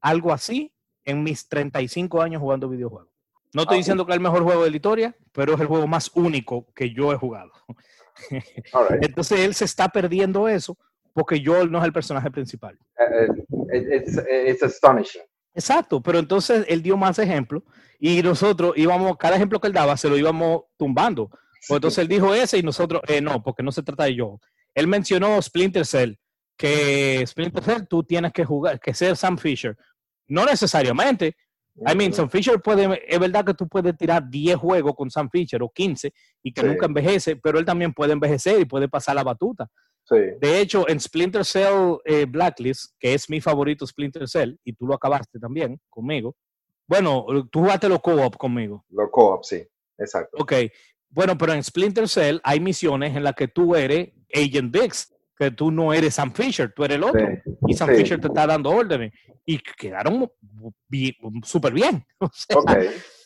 algo 0.01 0.33
así 0.33 0.73
en 1.05 1.23
mis 1.23 1.49
35 1.49 2.23
años 2.23 2.41
jugando 2.41 2.69
videojuegos. 2.69 3.09
No 3.53 3.63
estoy 3.63 3.77
Ah, 3.77 3.79
diciendo 3.79 4.07
que 4.07 4.13
es 4.13 4.17
el 4.17 4.23
mejor 4.23 4.43
juego 4.45 4.63
de 4.65 4.71
la 4.71 4.77
historia, 4.77 5.17
pero 5.33 5.55
es 5.55 5.61
el 5.61 5.67
juego 5.67 5.87
más 5.89 6.11
único 6.15 6.73
que 6.75 6.93
yo 6.95 7.13
he 7.13 7.17
jugado. 7.17 7.51
Right. 8.31 8.45
Entonces 9.03 9.41
él 9.41 9.55
se 9.55 9.65
está 9.65 9.89
perdiendo 9.89 10.47
eso 10.49 10.77
porque 11.13 11.43
Joel 11.45 11.71
no 11.71 11.79
es 11.79 11.85
el 11.85 11.93
personaje 11.93 12.31
principal. 12.31 12.79
Eh, 12.99 13.27
eh, 13.73 14.03
it's, 14.03 14.21
it's 14.47 14.63
astonishing. 14.63 15.23
Exacto, 15.55 16.01
pero 16.01 16.19
entonces 16.19 16.65
él 16.69 16.83
dio 16.83 16.97
más 16.97 17.19
ejemplos 17.19 17.63
y 17.99 18.23
nosotros 18.23 18.73
íbamos, 18.77 19.17
cada 19.17 19.37
ejemplo 19.37 19.61
que 19.61 19.67
él 19.67 19.73
daba 19.73 19.97
se 19.97 20.09
lo 20.09 20.17
íbamos 20.17 20.63
tumbando. 20.77 21.29
Pues 21.69 21.77
entonces 21.77 21.99
él 21.99 22.09
dijo 22.09 22.35
ese 22.35 22.59
y 22.59 22.63
nosotros, 22.63 23.03
eh, 23.09 23.21
no, 23.21 23.43
porque 23.43 23.63
no 23.63 23.73
se 23.73 23.83
trata 23.83 24.05
de 24.05 24.15
yo. 24.15 24.39
Él 24.75 24.87
mencionó 24.87 25.41
Splinter 25.43 25.85
Cell, 25.85 26.15
que 26.57 27.25
Splinter 27.27 27.63
Cell 27.63 27.83
tú 27.89 28.03
tienes 28.05 28.33
que 28.33 28.45
jugar, 28.45 28.79
que 28.81 28.95
ser 28.95 29.17
Sam 29.17 29.37
Fisher. 29.37 29.77
No 30.29 30.45
necesariamente. 30.47 31.35
I 31.87 31.95
mean. 31.95 32.13
Sam 32.13 32.29
Fisher 32.31 32.61
puede, 32.61 33.03
es 33.07 33.19
verdad 33.19 33.45
que 33.45 33.55
tú 33.55 33.67
puedes 33.69 33.97
tirar 33.97 34.29
10 34.29 34.57
juegos 34.57 34.95
con 34.95 35.11
Sam 35.11 35.29
Fisher 35.31 35.63
o 35.63 35.69
15 35.71 36.13
y 36.43 36.53
que 36.53 36.61
Sí. 36.61 36.67
nunca 36.67 36.87
envejece, 36.87 37.37
pero 37.37 37.59
él 37.59 37.65
también 37.65 37.93
puede 37.93 38.13
envejecer 38.13 38.61
y 38.61 38.65
puede 38.65 38.89
pasar 38.89 39.17
la 39.17 39.25
batuta. 39.25 39.69
Sí. 40.11 40.17
De 40.41 40.61
hecho, 40.61 40.89
en 40.89 40.99
Splinter 40.99 41.45
Cell 41.45 41.99
eh, 42.05 42.27
Blacklist, 42.27 42.95
que 42.99 43.15
es 43.15 43.31
mi 43.31 43.41
favorito 43.41 43.87
Splinter 43.87 44.29
Cell, 44.29 44.57
y 44.65 44.73
tú 44.73 44.87
lo 44.87 44.95
acabaste 44.95 45.39
también 45.39 45.81
conmigo. 45.89 46.35
Bueno, 46.89 47.25
tú 47.53 47.61
jugaste 47.61 47.89
los 47.89 48.01
co-op 48.01 48.37
conmigo. 48.37 48.85
Lo 48.91 49.09
co-op, 49.11 49.45
sí. 49.45 49.65
Exacto. 49.99 50.37
Ok. 50.41 50.53
Bueno, 51.11 51.39
pero 51.39 51.53
en 51.53 51.63
Splinter 51.63 52.09
Cell 52.09 52.39
hay 52.43 52.59
misiones 52.59 53.15
en 53.17 53.23
las 53.23 53.35
que 53.35 53.47
tú 53.49 53.77
eres 53.77 54.09
Agent 54.35 54.75
Dix, 54.75 55.15
que 55.39 55.53
tú 55.53 55.71
no 55.71 55.93
eres 55.93 56.15
Sam 56.15 56.33
Fisher, 56.33 56.73
tú 56.75 56.85
eres 56.85 56.97
el 56.97 57.05
otro. 57.05 57.27
Sí. 57.27 57.51
Y 57.69 57.75
Sam 57.75 57.91
sí. 57.91 57.97
Fisher 57.97 58.21
te 58.21 58.27
está 58.27 58.47
dando 58.47 58.71
órdenes. 58.71 59.13
Y 59.47 59.59
quedaron 59.59 60.29
súper 61.45 61.73
bien. 61.73 62.05
O 62.19 62.31
sea, 62.33 62.57
Ok. 62.57 62.71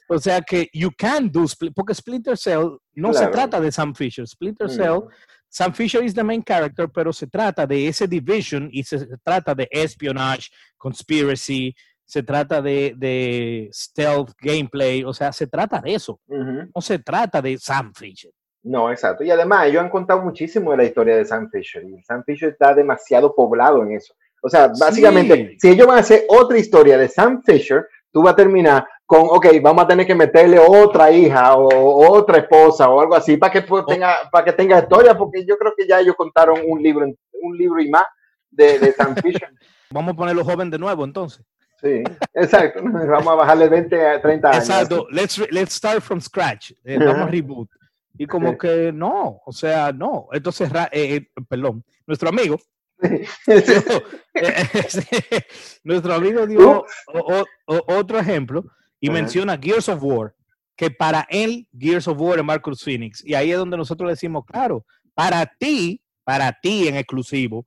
o 0.09 0.19
sea 0.19 0.41
que 0.43 0.69
you 0.75 0.91
can 0.99 1.31
do, 1.33 1.47
porque 1.75 1.95
Splinter 1.95 2.37
Cell 2.37 2.77
no 2.93 3.13
se 3.15 3.21
Claro. 3.21 3.33
trata 3.33 3.61
de 3.61 3.73
Sam 3.73 3.95
Fisher. 3.95 4.27
Splinter 4.29 4.69
Cell 4.69 5.01
Mm. 5.05 5.09
Sam 5.55 5.73
Fisher 5.73 6.03
is 6.03 6.13
the 6.15 6.25
main 6.25 6.43
character, 6.43 6.89
pero 6.89 7.13
se 7.13 7.29
trata 7.29 7.65
de 7.65 7.87
ese 7.87 8.09
division 8.09 8.69
y 8.73 8.83
se 8.83 9.07
trata 9.23 9.55
de 9.55 9.69
espionage, 9.71 10.51
conspiracy, 10.77 11.73
se 12.05 12.25
trata 12.25 12.61
de, 12.61 12.93
de 12.97 13.69
stealth 13.73 14.33
gameplay, 14.41 15.05
o 15.05 15.13
sea, 15.15 15.33
se 15.33 15.47
trata 15.47 15.81
de 15.81 15.95
eso. 15.95 16.19
Ujú. 16.27 16.71
No 16.75 16.81
se 16.81 16.99
trata 16.99 17.41
de 17.41 17.57
Sam 17.57 17.93
Fisher. 17.95 18.33
No, 18.65 18.91
exacto. 18.91 19.23
Y 19.23 19.31
además, 19.31 19.69
ellos 19.69 19.83
han 19.85 19.91
contado 19.91 20.23
muchísimo 20.23 20.73
de 20.73 20.79
la 20.79 20.85
historia 20.87 21.17
de 21.17 21.25
Sam 21.25 21.49
Fisher. 21.49 21.85
Y 21.85 22.03
Sam 22.03 22.25
Fisher 22.27 22.49
está 22.49 22.75
demasiado 22.75 23.33
poblado 23.33 23.81
en 23.85 23.93
eso. 23.93 24.13
O 24.43 24.49
sea, 24.49 24.73
básicamente, 24.81 25.37
Sí. 25.53 25.57
si 25.61 25.69
ellos 25.69 25.87
van 25.87 25.99
a 25.99 26.01
hacer 26.01 26.25
otra 26.31 26.59
historia 26.59 26.99
de 26.99 27.07
Sam 27.09 27.43
Fisher, 27.47 27.87
tú 28.15 28.23
vas 28.23 28.33
a 28.33 28.37
terminar 28.37 28.87
con, 29.05 29.23
ok, 29.23 29.47
vamos 29.61 29.85
a 29.85 29.89
tener 29.89 30.07
que 30.07 30.15
meterle 30.15 30.57
otra 30.59 31.11
hija 31.11 31.57
o 31.57 32.13
otra 32.13 32.39
esposa 32.39 32.89
o 32.89 33.01
algo 33.01 33.17
así 33.17 33.37
para 33.37 33.53
que 33.53 33.63
pues, 33.63 33.85
tenga, 33.87 34.15
para 34.31 34.45
que 34.45 34.53
tenga 34.53 34.79
historia, 34.79 35.19
porque 35.19 35.45
yo 35.45 35.59
creo 35.59 35.75
que 35.77 35.87
ya 35.87 35.99
ellos 35.99 36.15
contaron 36.17 36.61
un 36.65 36.81
libro, 36.81 37.07
un 37.43 37.59
libro 37.59 37.83
y 37.83 37.91
más 37.91 38.05
de, 38.51 38.79
de 38.79 38.95
Fisher. 39.23 39.51
Vamos 39.91 40.15
a 40.15 40.17
ponerlo 40.17 40.45
joven 40.45 40.71
de 40.71 40.79
nuevo, 40.79 41.05
entonces. 41.05 41.45
Sí, 41.83 42.03
exacto. 42.33 42.81
Vamos 42.85 43.33
a 43.33 43.35
bajarle 43.35 43.69
20 43.69 44.07
a 44.07 44.23
30 44.23 44.49
años. 44.49 44.69
Exacto. 44.69 45.07
Let's, 45.11 45.39
let's 45.51 45.75
start 45.75 46.01
from 46.01 46.21
scratch. 46.21 46.71
Eh, 46.85 46.97
vamos 46.99 47.23
a 47.23 47.27
reboot. 47.27 47.69
Y 48.17 48.27
como 48.27 48.57
que 48.57 48.93
no, 48.93 49.41
o 49.45 49.53
sea, 49.53 49.93
no. 49.93 50.29
Entonces, 50.31 50.71
eh, 50.93 51.17
eh, 51.17 51.29
perdón, 51.49 51.85
nuestro 52.07 52.29
amigo 52.29 52.59
Nuestro 55.85 56.15
amigo 56.15 56.47
dio 56.47 56.85
o- 57.07 57.45
o- 57.67 57.85
otro 57.97 58.19
ejemplo 58.19 58.65
y 59.01 59.09
menciona 59.15 59.59
Gears 59.61 59.89
of 59.89 60.03
War, 60.03 60.35
que 60.77 60.91
para 60.91 61.27
él 61.31 61.67
Gears 61.79 62.09
of 62.09 62.19
War 62.21 62.39
es 62.39 62.45
Marcus 62.45 62.83
Phoenix. 62.83 63.25
Y 63.25 63.35
ahí 63.35 63.51
es 63.53 63.59
donde 63.59 63.77
nosotros 63.77 64.07
le 64.07 64.13
decimos, 64.13 64.45
claro, 64.47 64.85
para 65.15 65.47
ti, 65.47 66.01
para 66.25 66.53
ti 66.61 66.89
en 66.89 66.97
exclusivo, 66.97 67.67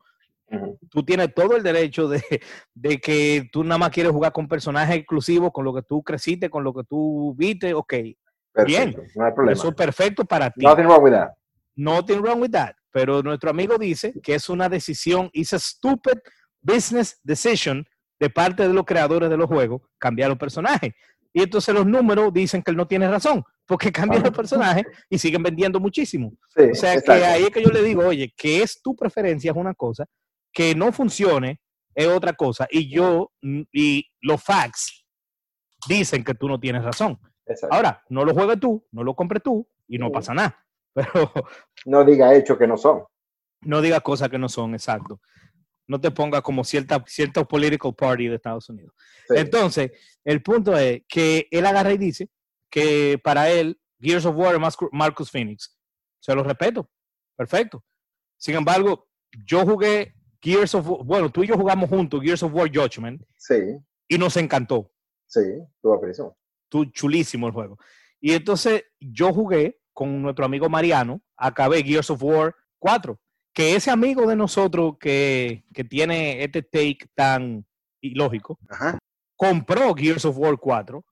tú 0.90 1.04
tienes 1.04 1.34
todo 1.34 1.56
el 1.58 1.64
derecho 1.64 2.08
de, 2.08 2.24
de 2.74 3.00
que 3.00 3.50
tú 3.52 3.64
nada 3.64 3.78
más 3.78 3.90
quieres 3.90 4.12
jugar 4.14 4.32
con 4.32 4.48
personajes 4.48 4.96
exclusivos, 4.96 5.52
con 5.52 5.66
lo 5.66 5.74
que 5.74 5.82
tú 5.84 6.02
creciste, 6.04 6.50
con 6.50 6.64
lo 6.64 6.74
que 6.74 6.84
tú 6.84 7.34
viste, 7.38 7.74
ok. 7.74 7.94
Perfecto, 8.54 9.02
no 9.16 9.26
hay 9.26 9.34
problema. 9.34 9.60
Eso 9.60 9.70
es 9.70 9.76
perfecto 9.76 10.26
para 10.26 10.50
ti. 10.50 10.66
Nothing 10.66 10.86
wrong 10.88 11.04
with 11.04 11.14
that. 11.14 11.30
Nothing 11.76 12.22
wrong 12.24 12.42
with 12.42 12.52
that. 12.52 12.76
Pero 12.92 13.22
nuestro 13.22 13.50
amigo 13.50 13.78
dice 13.78 14.14
que 14.24 14.36
es 14.36 14.50
una 14.50 14.70
decisión, 14.70 15.30
it's 15.34 15.54
a 15.54 15.60
stupid 15.60 16.18
business 16.62 17.20
decision 17.24 17.86
de 18.20 18.30
parte 18.30 18.68
de 18.68 18.74
los 18.74 18.86
creadores 18.86 19.30
de 19.30 19.38
los 19.38 19.48
juegos 19.48 19.82
cambiar 19.98 20.30
los 20.30 20.38
personajes. 20.38 20.94
Y 21.34 21.44
entonces 21.44 21.74
los 21.74 21.86
números 21.86 22.34
dicen 22.34 22.64
que 22.64 22.72
él 22.72 22.78
no 22.78 22.88
tiene 22.88 23.08
razón, 23.08 23.44
porque 23.66 23.92
cambian 23.92 24.24
los 24.24 24.32
personajes 24.32 24.86
y 25.10 25.20
siguen 25.20 25.44
vendiendo 25.44 25.80
muchísimo. 25.80 26.34
Sí, 26.56 26.64
O 26.72 26.76
sea 26.76 27.00
que 27.00 27.12
ahí 27.12 27.44
es 27.44 27.50
que 27.52 27.62
yo 27.62 27.70
le 27.70 27.84
digo, 27.84 28.06
oye, 28.06 28.34
que 28.36 28.64
es 28.64 28.82
tu 28.82 28.96
preferencia 28.96 29.52
es 29.52 29.58
una 29.58 29.74
cosa, 29.74 30.06
que 30.52 30.74
no 30.74 30.92
funcione 30.92 31.62
es 31.94 32.08
otra 32.08 32.34
cosa. 32.34 32.68
Y 32.70 32.90
yo, 32.90 33.32
y 33.42 34.06
los 34.22 34.42
facts 34.44 35.06
dicen 35.88 36.24
que 36.24 36.36
tú 36.36 36.48
no 36.48 36.60
tienes 36.60 36.84
razón. 36.84 37.20
Ahora, 37.70 38.04
no 38.10 38.24
lo 38.24 38.34
juegues 38.34 38.60
tú, 38.60 38.86
no 38.92 39.04
lo 39.04 39.16
compres 39.16 39.42
tú 39.44 39.68
y 39.88 39.98
no 39.98 40.12
pasa 40.12 40.34
nada. 40.34 40.64
Pero 40.98 41.32
No 41.86 42.04
diga 42.04 42.34
hechos 42.34 42.58
que 42.58 42.66
no 42.68 42.76
son. 42.78 43.04
no 43.62 43.82
digas 43.82 44.02
cosas 44.02 44.30
que 44.30 44.38
no 44.40 44.50
son 44.50 44.74
exacto. 44.74 45.22
No 45.88 46.02
te 46.02 46.12
pongas 46.12 46.42
como 46.42 46.64
cierta, 46.64 47.04
cierta 47.08 47.44
political 47.46 47.94
party 47.96 48.28
de 48.28 48.36
Estados 48.36 48.68
Unidos. 48.70 48.94
Sí. 49.28 49.36
Entonces, 49.38 49.92
el 50.26 50.42
punto 50.42 50.76
es 50.78 51.04
que 51.08 51.48
él 51.52 51.66
agarra 51.66 51.94
y 51.94 51.98
dice 51.98 52.30
que 52.70 53.20
para 53.24 53.50
él, 53.50 53.80
Gears 54.00 54.26
of 54.26 54.36
War 54.36 54.56
es 54.56 54.78
Marcus 54.92 55.32
Phoenix. 55.32 55.78
Se 56.20 56.34
lo 56.36 56.44
respeto. 56.44 56.90
Perfecto. 57.38 57.84
Sin 58.38 58.56
embargo, 58.56 59.08
yo 59.46 59.66
jugué 59.66 60.14
Gears 60.42 60.76
of 60.76 60.88
War, 60.90 61.04
bueno, 61.06 61.30
tú 61.32 61.44
y 61.44 61.48
yo 61.48 61.56
jugamos 61.56 61.90
juntos 61.90 62.22
Gears 62.22 62.44
of 62.44 62.54
War 62.54 62.70
Judgment 62.74 63.22
Sí, 63.38 63.56
y 64.08 64.18
nos 64.18 64.36
encantó. 64.38 64.92
sí, 65.28 65.42
tu 65.82 65.94
apreciación. 65.94 66.34
Tú, 66.70 66.86
chulísimo 66.86 67.48
el 67.48 67.54
juego. 67.54 67.78
Y 68.20 68.34
entonces 68.34 68.84
yo 69.00 69.32
jugué 69.32 69.80
con 69.98 70.22
nuestro 70.22 70.46
amigo 70.46 70.70
Mariano, 70.70 71.24
acabé 71.36 71.82
Gears 71.82 72.12
of 72.12 72.22
War 72.22 72.56
4, 72.78 73.20
que 73.52 73.76
ese 73.76 73.90
amigo 73.90 74.28
de 74.28 74.36
nosotros 74.36 74.94
que, 75.00 75.64
que 75.74 75.84
tiene 75.84 76.44
este 76.44 76.62
take 76.62 77.00
tan 77.16 77.66
ilógico, 78.00 78.60
Ajá. 78.70 79.00
compró 79.36 79.96
Gears 79.96 80.24
of 80.26 80.38
War 80.38 80.56
4, 80.60 81.04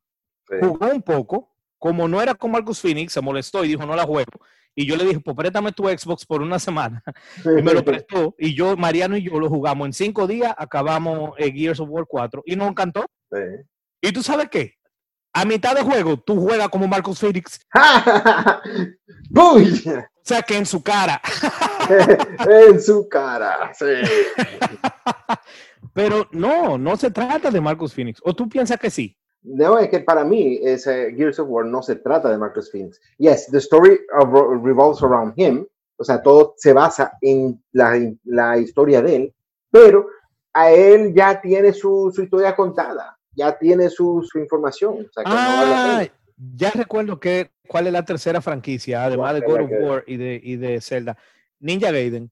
Sí. 0.47 0.55
jugó 0.61 0.85
un 0.91 1.01
poco, 1.01 1.55
como 1.79 2.07
no 2.07 2.21
era 2.21 2.35
con 2.35 2.51
Marcus 2.51 2.79
Phoenix, 2.79 3.11
se 3.13 3.21
molestó 3.21 3.65
y 3.65 3.69
dijo 3.69 3.83
no 3.87 3.95
la 3.95 4.03
juego. 4.03 4.29
Y 4.75 4.85
yo 4.85 4.95
le 4.97 5.05
dije, 5.05 5.19
pues 5.19 5.35
préstame 5.35 5.71
tu 5.71 5.85
Xbox 5.87 6.23
por 6.23 6.43
una 6.43 6.59
semana. 6.59 7.01
Y 7.59 7.63
me 7.63 7.73
lo 7.73 7.83
prestó. 7.83 8.35
Y 8.37 8.53
yo, 8.53 8.77
Mariano 8.77 9.17
y 9.17 9.23
yo 9.23 9.39
lo 9.39 9.49
jugamos 9.49 9.87
en 9.87 9.93
cinco 9.93 10.27
días, 10.27 10.53
acabamos 10.55 11.31
eh, 11.39 11.51
Gears 11.51 11.79
of 11.79 11.89
War 11.89 12.05
4 12.07 12.43
y 12.45 12.55
nos 12.55 12.69
encantó. 12.69 13.07
Sí. 13.31 13.39
¿Y 14.01 14.11
tú 14.11 14.21
sabes 14.21 14.49
qué? 14.51 14.74
A 15.37 15.43
mitad 15.43 15.75
de 15.75 15.83
juego, 15.83 16.15
tú 16.15 16.39
juegas 16.39 16.69
como 16.69 16.87
Marcus 16.87 17.19
Phoenix. 17.19 17.59
¡Uy! 19.35 19.83
O 19.85 20.01
sea, 20.21 20.41
que 20.41 20.55
en 20.55 20.65
su 20.65 20.81
cara. 20.81 21.21
en 22.49 22.81
su 22.81 23.09
cara. 23.09 23.73
Sí. 23.73 23.85
Pero 25.93 26.25
no, 26.31 26.77
no 26.77 26.95
se 26.95 27.11
trata 27.11 27.51
de 27.51 27.59
Marcus 27.59 27.93
Phoenix. 27.93 28.21
¿O 28.23 28.33
tú 28.33 28.47
piensas 28.47 28.79
que 28.79 28.89
sí? 28.89 29.13
No, 29.43 29.77
es 29.77 29.89
que 29.89 29.99
para 29.99 30.23
mí 30.23 30.61
ese 30.63 31.13
Gears 31.13 31.39
of 31.39 31.49
War 31.49 31.65
no 31.65 31.83
se 31.83 31.97
trata 31.97 32.29
de 32.29 32.37
Marcus 32.37 32.71
Phoenix. 32.71 33.01
Yes, 33.17 33.47
the 33.51 33.57
story 33.57 33.99
revolves 34.63 35.03
around 35.03 35.33
him. 35.35 35.67
O 35.97 36.05
sea, 36.05 36.21
todo 36.21 36.53
se 36.55 36.71
basa 36.71 37.11
en 37.19 37.61
la, 37.73 37.97
en 37.97 38.17
la 38.23 38.57
historia 38.57 39.01
de 39.01 39.15
él, 39.17 39.35
pero 39.69 40.07
a 40.53 40.71
él 40.71 41.13
ya 41.13 41.41
tiene 41.41 41.73
su, 41.73 42.09
su 42.15 42.23
historia 42.23 42.55
contada, 42.55 43.14
ya 43.35 43.57
tiene 43.57 43.89
su, 43.89 44.25
su 44.29 44.39
información. 44.39 45.05
O 45.07 45.11
sea, 45.13 45.23
que 45.23 45.29
no 45.29 45.35
vale 45.35 45.71
la 45.71 45.99
Ah, 45.99 46.07
ya 46.55 46.71
recuerdo 46.71 47.19
que, 47.19 47.51
cuál 47.67 47.87
es 47.87 47.93
la 47.93 48.03
tercera 48.03 48.41
franquicia, 48.41 49.03
además 49.05 49.33
de 49.35 49.41
¿Cuál 49.43 49.61
God 49.61 49.63
of 49.63 49.69
que- 49.69 49.85
War 49.85 50.03
y 50.07 50.17
de, 50.17 50.39
y 50.43 50.55
de 50.57 50.81
Zelda. 50.81 51.17
Ninja 51.59 51.91
Gaiden. 51.91 52.31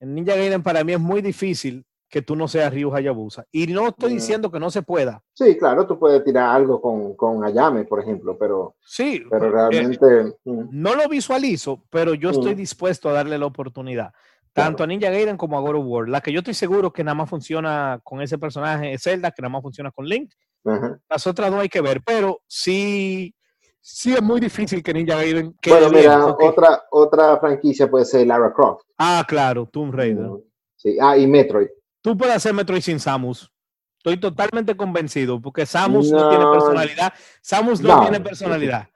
En 0.00 0.14
Ninja 0.14 0.34
Gaiden 0.34 0.62
para 0.62 0.82
mí 0.84 0.92
es 0.92 1.00
muy 1.00 1.22
difícil 1.22 1.84
que 2.10 2.22
tú 2.22 2.34
no 2.34 2.48
seas 2.48 2.72
Ryu 2.72 2.92
Hayabusa. 2.94 3.44
Y 3.52 3.66
no 3.66 3.88
estoy 3.88 4.12
Mm. 4.12 4.14
diciendo 4.14 4.50
que 4.50 4.58
no 4.58 4.70
se 4.70 4.82
pueda. 4.82 5.22
Sí, 5.34 5.56
claro, 5.58 5.86
tú 5.86 5.98
puedes 5.98 6.24
tirar 6.24 6.56
algo 6.56 6.80
con, 6.80 7.14
con 7.14 7.44
Ayame, 7.44 7.84
por 7.84 8.00
ejemplo, 8.00 8.36
pero, 8.38 8.76
Sí, 8.84 9.22
pero 9.30 9.46
eh, 9.46 9.50
realmente... 9.50 10.36
mm, 10.44 10.68
no 10.70 10.94
lo 10.94 11.06
visualizo, 11.08 11.84
pero 11.90 12.14
yo 12.14 12.30
estoy 12.30 12.54
Mm. 12.54 12.58
dispuesto 12.58 13.08
a 13.08 13.12
darle 13.12 13.36
la 13.38 13.46
oportunidad. 13.46 14.12
Tanto 14.52 14.82
a 14.82 14.86
Ninja 14.86 15.10
Gaiden 15.10 15.36
como 15.36 15.56
a 15.56 15.60
God 15.60 15.76
of 15.76 15.84
War. 15.86 16.08
La 16.08 16.20
que 16.20 16.32
yo 16.32 16.38
estoy 16.40 16.54
seguro 16.54 16.92
que 16.92 17.04
nada 17.04 17.14
más 17.14 17.30
funciona 17.30 18.00
con 18.02 18.20
ese 18.20 18.38
personaje 18.38 18.92
es 18.92 19.02
Zelda, 19.02 19.30
que 19.30 19.42
nada 19.42 19.50
más 19.52 19.62
funciona 19.62 19.90
con 19.90 20.06
Link. 20.06 20.32
ajá. 20.64 20.98
Las 21.08 21.26
otras 21.26 21.50
no 21.50 21.60
hay 21.60 21.68
que 21.68 21.80
ver, 21.80 22.02
pero 22.04 22.42
sí, 22.46 23.34
sí 23.80 24.12
es 24.12 24.22
muy 24.22 24.40
difícil 24.40 24.82
que 24.82 24.92
Ninja 24.92 25.14
Gaiden 25.16 25.54
quede 25.60 25.74
Bueno, 25.74 25.90
bien, 25.90 26.02
mira, 26.02 26.20
porque- 26.26 26.44
otra, 26.48 26.82
otra 26.90 27.38
franquicia 27.38 27.88
puede 27.88 28.04
ser 28.04 28.26
Lara 28.26 28.52
Croft. 28.52 28.84
Ah, 28.98 29.24
claro, 29.26 29.66
Tomb 29.66 29.94
Raider. 29.94 30.26
Mm, 30.26 30.40
Sí, 30.76 30.96
ah, 31.00 31.16
y 31.16 31.26
Metroid. 31.26 31.68
Tú 32.00 32.16
puedes 32.16 32.36
hacer 32.36 32.54
Metroid 32.54 32.80
sin 32.82 33.00
Samus. 33.00 33.52
Estoy 33.96 34.18
totalmente 34.20 34.76
convencido, 34.76 35.40
porque 35.40 35.66
Samus 35.66 36.10
no, 36.12 36.18
No. 36.20 36.28
tiene 36.28 36.44
personalidad. 36.52 37.12
Samus 37.42 37.80
no, 37.80 37.96
No. 37.96 38.00
tiene 38.02 38.20
personalidad. 38.20 38.88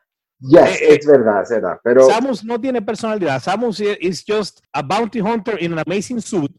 Yes, 0.43 0.81
Eh, 0.83 0.97
es 1.01 1.07
verdad, 1.07 1.43
es 1.43 1.51
verdad, 1.51 1.79
pero... 1.85 2.05
Samus 2.07 2.45
no 2.45 2.61
tiene 2.61 2.83
personalidad. 2.83 3.41
Samus 3.41 3.81
i- 3.81 3.97
is 4.01 4.25
just 4.27 4.61
a 4.73 4.83
bounty 4.83 5.21
hunter 5.21 5.63
in 5.63 5.73
an 5.73 5.83
amazing 5.87 6.21
suit 6.21 6.51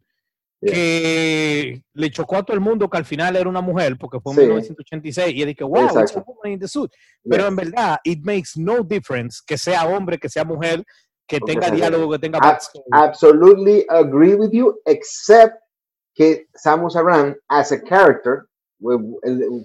Yeah. 0.65 0.73
que 0.73 1.83
le 1.93 2.09
chocó 2.09 2.37
a 2.37 2.43
todo 2.43 2.55
el 2.55 2.61
mundo 2.61 2.89
que 2.89 2.97
al 2.97 3.03
final 3.03 3.35
era 3.35 3.49
una 3.49 3.59
mujer 3.59 3.97
porque 3.99 4.21
fue 4.21 4.31
en 4.31 4.35
Sí. 4.39 4.41
1986 4.45 5.33
y 5.35 5.41
él 5.41 5.47
dije, 5.49 5.63
wow, 5.65 5.87
it's 5.99 6.15
a 6.15 6.23
woman 6.25 6.53
in 6.53 6.59
the 6.59 6.67
suit. 6.69 6.89
Pero 7.29 7.43
yes. 7.43 7.49
en 7.49 7.55
verdad, 7.57 7.97
it 8.05 8.19
makes 8.23 8.51
no 8.55 8.81
difference 8.81 9.41
que 9.45 9.57
sea 9.57 9.85
hombre, 9.85 10.17
que 10.17 10.29
sea 10.29 10.45
mujer, 10.45 10.85
que 11.27 11.39
Porque 11.39 11.53
tenga 11.55 11.69
diálogo, 11.69 12.09
que 12.13 12.19
tenga 12.19 12.39
backstory. 12.39 12.85
absolutely 12.93 13.85
agree 13.89 14.35
with 14.35 14.51
you, 14.53 14.79
except 14.85 15.55
que 16.15 16.47
Samus 16.55 16.95
Aran, 16.95 17.35
as 17.49 17.73
a 17.73 17.81
character, 17.83 18.45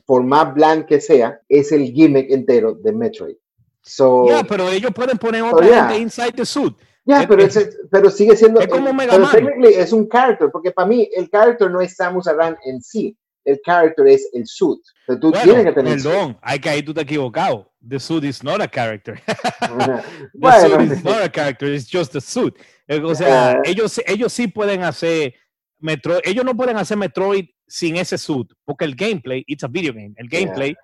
por 0.04 0.24
más 0.24 0.52
bland 0.54 0.86
que 0.86 1.00
sea, 1.00 1.40
es 1.48 1.70
el 1.72 1.92
gimmick 1.92 2.28
entero 2.30 2.74
de 2.74 2.92
Metroid. 2.92 3.36
So, 3.82 4.26
Yeah, 4.28 4.44
pero 4.44 4.68
ellos 4.68 4.92
pueden 4.94 5.16
poner 5.18 5.42
otra 5.42 5.66
yeah. 5.66 5.88
gente 5.88 6.02
inside 6.02 6.32
the 6.32 6.44
suit. 6.44 6.76
yeah, 7.06 7.22
es- 7.22 7.26
pero, 7.26 7.42
es- 7.42 7.78
pero 7.90 8.10
sigue 8.10 8.36
siendo. 8.36 8.60
es 8.60 8.68
como 8.68 8.92
Mega 8.92 9.12
pero 9.32 9.50
es 9.64 9.92
un 9.92 10.08
character, 10.08 10.50
porque 10.52 10.70
para 10.72 10.86
mí 10.88 11.08
el 11.16 11.30
character 11.30 11.70
no 11.70 11.80
es 11.80 11.94
Samus 11.96 12.26
Aran 12.26 12.56
en 12.64 12.80
sí. 12.82 13.16
El 13.44 13.58
character 13.64 14.06
es 14.08 14.28
el 14.34 14.46
suit. 14.46 14.80
Tú 15.06 15.30
Bueno, 15.30 15.40
tienes 15.42 15.64
que 15.64 15.72
tener. 15.72 15.94
perdón, 16.02 16.38
hay 16.42 16.58
que 16.58 16.68
ahí 16.68 16.82
tú 16.82 16.92
te 16.92 17.00
has 17.00 17.04
equivocado. 17.04 17.72
The 17.88 17.98
suit 17.98 18.24
is 18.24 18.44
not 18.44 18.60
a 18.60 18.68
character. 18.68 19.18
The 19.60 20.02
bueno, 20.34 20.68
suit 20.78 20.92
is 20.92 21.02
not 21.04 21.22
a 21.22 21.30
character, 21.30 21.72
it's 21.72 21.88
just 21.90 22.14
a 22.16 22.20
suit. 22.20 22.54
Eh, 22.86 23.00
O 23.02 23.14
sea, 23.14 23.52
Eh. 23.52 23.60
ellos, 23.70 23.98
ellos 24.06 24.32
sí 24.34 24.48
pueden 24.48 24.82
hacer 24.82 25.32
Metroid, 25.78 26.20
ellos 26.24 26.44
no 26.44 26.54
pueden 26.54 26.76
hacer 26.76 26.98
Metroid 26.98 27.46
sin 27.66 27.96
ese 27.96 28.18
suit, 28.18 28.52
porque 28.66 28.84
el 28.84 28.94
gameplay, 28.94 29.44
it's 29.46 29.64
a 29.64 29.68
video 29.68 29.94
game, 29.94 30.12
el 30.16 30.28
gameplay 30.28 30.76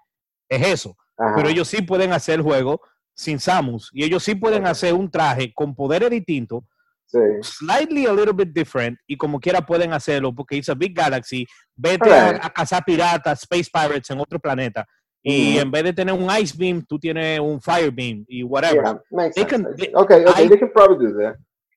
es 0.49 0.67
eso. 0.67 0.97
Ajá, 1.17 1.35
Pero 1.37 1.49
ellos 1.49 1.69
sí 1.69 1.83
pueden 1.83 2.13
hacer 2.13 2.37
el 2.37 2.43
juego 2.43 2.81
sin 3.15 3.39
Samus 3.39 3.91
y 3.93 4.05
ellos 4.05 4.23
sí 4.23 4.35
pueden 4.35 4.67
hacer 4.67 4.93
un 4.95 5.11
traje 5.11 5.53
con 5.55 5.75
poderes 5.75 6.11
distintos, 6.11 6.65
sí. 7.07 7.19
slightly 7.43 8.07
a 8.07 8.13
little 8.13 8.33
bit 8.33 8.53
different 8.53 8.99
y 9.07 9.17
como 9.17 9.39
quiera 9.39 9.61
pueden 9.65 9.93
hacerlo 9.93 10.35
porque 10.35 10.57
it's 10.57 10.69
a 10.69 10.75
big 10.75 10.95
galaxy. 10.95 11.47
Vete 11.77 12.11
Alright. 12.11 12.43
a, 12.43 12.47
a 12.47 12.51
cazar 12.51 12.85
piratas, 12.85 13.43
space 13.43 13.71
pirates 13.73 14.11
en 14.11 14.19
otro 14.21 14.39
planeta 14.41 14.85
y 15.23 15.55
Mhm. 15.55 15.61
en 15.61 15.71
vez 15.71 15.85
de 15.85 15.93
tener 15.93 16.15
un 16.15 16.29
ice 16.39 16.55
beam, 16.59 16.85
tú 16.87 16.99
tienes 16.99 17.39
un 17.41 17.61
fire 17.61 17.91
beam 17.91 18.25
y 18.29 18.43
whatever. 18.43 18.83
Yeah, 18.83 19.01
makes 19.11 19.35
They 19.37 19.45
sense, 19.49 19.65
can- 19.65 19.77
they- 19.77 19.93
okay, 19.95 20.25
okay, 20.25 20.45
I- 20.45 20.49
they 20.49 20.59
can 20.59 20.71
probably 20.73 21.07
do 21.07 21.19
that. 21.19 21.37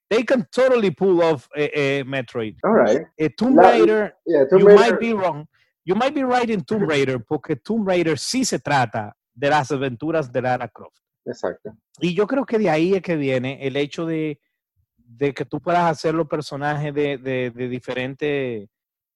They 0.10 0.24
can 0.24 0.48
totally 0.51 0.89
pull 0.91 1.22
off 1.22 1.48
eh, 1.56 1.70
eh, 1.74 2.03
Metroid. 2.06 2.56
All 2.63 2.74
right. 2.74 3.06
Eh, 3.17 3.29
Tomb 3.38 3.56
La- 3.58 3.72
Raider, 3.72 4.15
Yeah, 4.25 4.46
Tomb 4.50 4.60
you 4.62 4.67
Raider- 4.67 4.79
might 4.82 5.00
be 5.00 5.13
wrong. 5.13 5.46
You 5.86 5.96
might 5.96 6.13
be 6.15 6.24
right 6.24 6.50
in 6.50 6.63
Tomb 6.63 6.88
Raider 6.89 7.20
porque 7.24 7.56
Tomb 7.58 7.86
Raider 7.88 8.17
sí 8.17 8.44
se 8.44 8.58
trata 8.60 9.13
de 9.38 9.50
las 9.50 9.72
aventuras 9.72 10.32
de 10.32 10.41
Lara 10.41 10.67
Croft. 10.67 10.98
Exacto. 11.24 11.72
Y 12.00 12.15
yo 12.15 12.25
creo 12.25 12.46
que 12.46 12.58
de 12.58 12.70
ahí 12.70 12.96
es 12.96 13.01
que 13.01 13.15
viene 13.15 13.60
el 13.65 13.75
hecho 13.75 14.06
de, 14.06 14.39
de 14.98 15.34
que 15.34 15.46
tú 15.46 15.62
puedas 15.62 15.84
hacer 15.84 16.15
los 16.15 16.27
personajes 16.27 16.94
de, 16.94 17.17
de, 17.17 17.51
de 17.51 17.70
diferentes, 17.70 18.67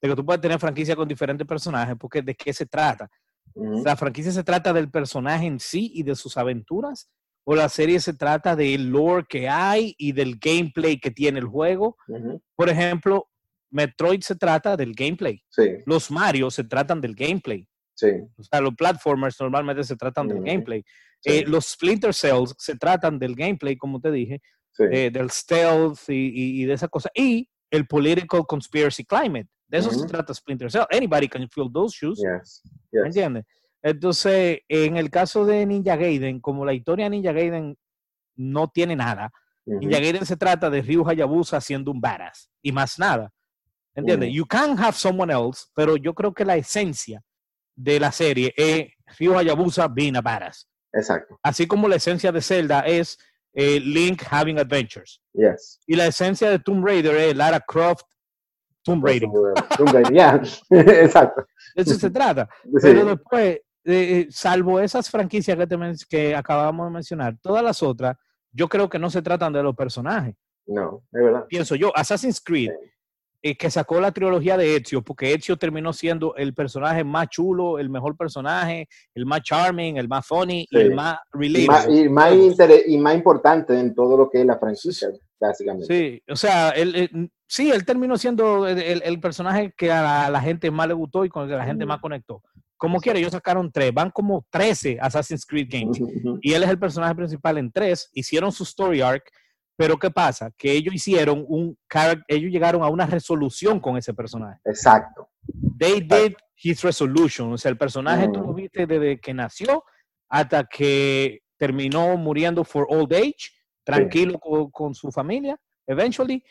de 0.02 0.10
que 0.10 0.16
tú 0.16 0.24
puedas 0.24 0.42
tener 0.42 0.60
franquicia 0.60 0.96
con 0.96 1.08
diferentes 1.08 1.48
personajes, 1.48 1.96
porque 2.00 2.22
¿de 2.22 2.36
qué 2.36 2.54
se 2.54 2.66
trata? 2.68 3.10
¿La 3.54 3.98
franquicia 3.98 4.32
se 4.32 4.44
trata 4.44 4.72
del 4.72 4.90
personaje 4.90 5.46
en 5.46 5.60
sí 5.60 5.92
y 5.96 6.04
de 6.04 6.16
sus 6.16 6.38
aventuras? 6.38 7.10
¿O 7.44 7.56
la 7.56 7.68
serie 7.68 8.00
se 8.00 8.14
trata 8.14 8.56
del 8.56 8.90
lore 8.90 9.26
que 9.28 9.50
hay 9.50 9.96
y 9.98 10.12
del 10.12 10.38
gameplay 10.38 11.00
que 11.00 11.12
tiene 11.12 11.40
el 11.40 11.48
juego? 11.48 11.98
Por 12.56 12.70
ejemplo, 12.70 13.28
Metroid 13.72 14.22
se 14.22 14.36
trata 14.36 14.78
del 14.78 14.94
gameplay. 14.94 15.44
Sí, 15.50 15.64
Los 15.86 16.12
Mario 16.12 16.52
se 16.52 16.64
tratan 16.64 17.02
del 17.02 17.16
gameplay. 17.16 17.68
Sí. 18.10 18.12
O 18.38 18.44
sea, 18.44 18.62
los 18.62 18.74
platformers 18.76 19.40
normalmente 19.40 19.84
se 19.84 19.96
tratan 19.96 20.28
del 20.28 20.42
gameplay. 20.44 20.84
sí. 21.24 21.32
Eh, 21.32 21.44
los 21.48 21.66
Splinter 21.68 22.14
Cells 22.14 22.56
se 22.58 22.76
tratan 22.76 23.20
del 23.20 23.36
gameplay, 23.36 23.76
como 23.78 24.00
te 24.02 24.12
dije. 24.12 24.42
Sí. 24.74 24.86
de- 24.88 25.12
del 25.12 25.30
stealth 25.30 26.08
y, 26.08 26.14
y- 26.14 26.62
y 26.62 26.66
de 26.66 26.74
esa 26.74 26.88
cosa. 26.88 27.10
Y 27.14 27.48
el 27.70 27.86
political 27.88 28.46
conspiracy 28.48 29.04
climate. 29.04 29.50
De 29.68 29.78
eso 29.80 29.90
se 29.92 29.98
Ujú. 29.98 30.08
trata 30.08 30.34
Splinter 30.34 30.72
Cell. 30.72 30.86
Anybody 30.90 31.28
can 31.28 31.48
fill 31.50 31.70
those 31.72 31.94
shoes. 31.96 32.18
Yes. 32.20 32.62
¿Me 32.92 33.00
Yes. 33.00 33.06
entiendes? 33.08 33.46
Entonces, 33.84 34.60
en 34.70 34.96
el 34.96 35.10
caso 35.10 35.46
de 35.46 35.66
Ninja 35.66 35.98
Gaiden, 35.98 36.40
como 36.40 36.64
la 36.66 36.74
historia 36.74 37.06
de 37.06 37.10
Ninja 37.10 37.34
Gaiden 37.34 37.78
no 38.38 38.70
tiene 38.70 38.96
nada, 38.96 39.30
Ujú. 39.66 39.80
Ninja 39.80 40.00
Gaiden 40.00 40.26
se 40.26 40.38
trata 40.38 40.70
de 40.70 40.82
Ryu 40.82 41.06
Hayabusa 41.08 41.60
siendo 41.60 41.92
un 41.92 42.00
badass 42.00 42.50
y 42.62 42.72
más 42.72 42.98
nada. 42.98 43.30
¿Entiendes? 43.94 44.30
Mm. 44.30 44.34
You 44.34 44.46
can 44.46 44.80
have 44.80 44.94
someone 44.94 45.34
else, 45.34 45.66
pero 45.76 45.98
yo 45.98 46.14
creo 46.14 46.34
que 46.34 46.46
la 46.46 46.56
esencia 46.56 47.22
de 47.84 48.00
la 48.00 48.12
serie 48.12 48.54
es 48.56 48.90
Ryu 49.20 49.38
Hayabusa 49.38 49.88
being 49.88 50.16
a 50.16 50.22
badass. 50.22 50.68
Exacto. 50.94 51.40
Así 51.44 51.68
como 51.68 51.88
la 51.88 51.96
esencia 51.96 52.32
de 52.32 52.42
Zelda 52.42 52.82
es 52.82 53.18
eh, 53.54 53.80
Link 53.80 54.24
having 54.30 54.60
adventures. 54.60 55.22
Yes. 55.34 55.80
Y 55.88 55.96
la 55.96 56.08
esencia 56.08 56.50
de 56.50 56.60
Tomb 56.60 56.86
Raider 56.86 57.16
es 57.16 57.36
Lara 57.36 57.60
Croft 57.60 58.06
Tomb 58.84 59.06
Raider. 59.06 59.30
Tomb 59.78 59.90
Raider, 59.94 60.12
yeah. 60.14 60.42
Exacto. 60.70 61.46
De 61.76 61.82
eso 61.84 61.94
se 61.96 62.10
trata. 62.10 62.50
Sí. 62.64 62.72
Pero 62.82 63.06
después, 63.06 63.56
eh, 63.56 63.64
eh, 63.86 64.28
salvo 64.30 64.80
esas 64.80 65.10
franquicias 65.10 65.58
que, 65.58 65.68
te 65.68 65.78
que 66.10 66.36
acabamos 66.36 66.88
de 66.88 66.94
mencionar, 66.94 67.38
todas 67.42 67.64
las 67.64 67.84
otras, 67.84 68.16
yo 68.52 68.68
creo 68.68 68.90
que 68.90 69.00
no 69.00 69.10
se 69.10 69.22
tratan 69.22 69.54
de 69.54 69.64
los 69.64 69.76
personajes. 69.76 70.36
No, 70.66 71.04
es 71.12 71.24
verdad. 71.24 71.46
Pienso 71.48 71.76
yo, 71.76 71.96
Assassin's 71.96 72.42
Creed, 72.42 72.72
eh, 73.44 73.56
que 73.58 73.72
sacó 73.72 74.00
la 74.00 74.12
trilogía 74.12 74.56
de 74.58 74.76
Ezio, 74.76 75.02
porque 75.02 75.34
Ezio 75.34 75.58
terminó 75.58 75.94
siendo 75.94 76.36
el 76.36 76.54
personaje 76.54 77.04
más 77.04 77.28
chulo, 77.30 77.80
el 77.80 77.90
mejor 77.90 78.16
personaje, 78.16 78.88
el 79.16 79.26
más 79.26 79.42
charming, 79.42 79.98
el 79.98 80.08
más 80.08 80.26
funny 80.28 80.68
y 80.70 80.78
Sí. 80.78 80.78
el 80.84 80.94
más 80.94 81.18
Y 81.34 81.68
más, 81.68 81.86
relatable. 81.88 82.00
y 82.02 82.10
más 82.10 82.34
y 82.88 82.98
más 82.98 83.16
importante 83.16 83.80
en 83.80 83.96
todo 83.96 84.16
lo 84.18 84.30
que 84.30 84.42
es 84.42 84.46
la 84.46 84.60
franquicia, 84.60 85.10
básicamente. 85.40 85.88
Sí, 85.88 86.22
o 86.32 86.36
sea, 86.36 86.70
él, 86.70 86.96
él- 86.96 87.32
sí, 87.48 87.72
él 87.72 87.84
terminó 87.86 88.16
siendo 88.18 88.68
el, 88.68 88.78
el- 88.80 89.02
el 89.04 89.20
personaje 89.20 89.74
que 89.76 89.92
a 89.92 90.02
la, 90.02 90.26
a 90.28 90.30
la 90.30 90.42
gente 90.42 90.70
más 90.70 90.88
le 90.88 90.94
gustó 90.94 91.26
y 91.26 91.30
con 91.30 91.44
el 91.44 91.50
que 91.50 91.56
la 91.56 91.66
gente 91.66 91.86
más 91.86 92.00
conectó. 92.00 92.44
Como 92.78 93.00
quiera, 93.00 93.20
ellos 93.20 93.32
sacaron 93.32 93.72
tres, 93.72 93.94
van 93.94 94.10
como 94.10 94.44
13 94.50 94.98
Assassin's 95.00 95.46
Creed 95.46 95.68
games. 95.70 96.00
Y 96.42 96.54
él 96.54 96.64
es 96.64 96.70
el 96.70 96.80
personaje 96.80 97.14
principal 97.14 97.58
en 97.60 97.72
tres, 97.72 98.10
hicieron 98.14 98.52
su 98.52 98.64
story 98.64 99.02
arc, 99.02 99.24
pero 99.82 99.98
¿qué 99.98 100.12
pasa? 100.12 100.52
Que 100.56 100.74
ellos 100.74 100.94
hicieron 100.94 101.44
un, 101.48 101.76
ellos 102.28 102.52
llegaron 102.52 102.84
a 102.84 102.88
una 102.88 103.08
resolución 103.08 103.80
con 103.80 103.98
ese 103.98 104.14
personaje. 104.14 104.60
Exacto. 104.64 105.28
They 105.80 106.02
did 106.02 106.36
his 106.56 106.84
resolution, 106.84 107.52
o 107.54 107.58
sea, 107.58 107.72
el 107.72 107.80
personaje 107.80 108.28
tú 108.28 108.42
Mm. 108.42 108.46
lo 108.46 108.54
viste 108.54 108.86
desde 108.86 109.20
que 109.20 109.34
nació 109.34 109.84
hasta 110.30 110.66
que 110.66 111.40
terminó 111.58 112.16
muriendo 112.16 112.64
for 112.64 112.86
old 112.92 113.12
age, 113.12 113.50
tranquilo 113.84 114.38
con, 114.38 114.70
con 114.70 114.94
su 114.94 115.12
familia, 115.12 115.58
eventually, 115.88 116.44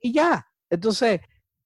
y 0.00 0.12
ya. 0.12 0.44
Entonces, 0.68 1.20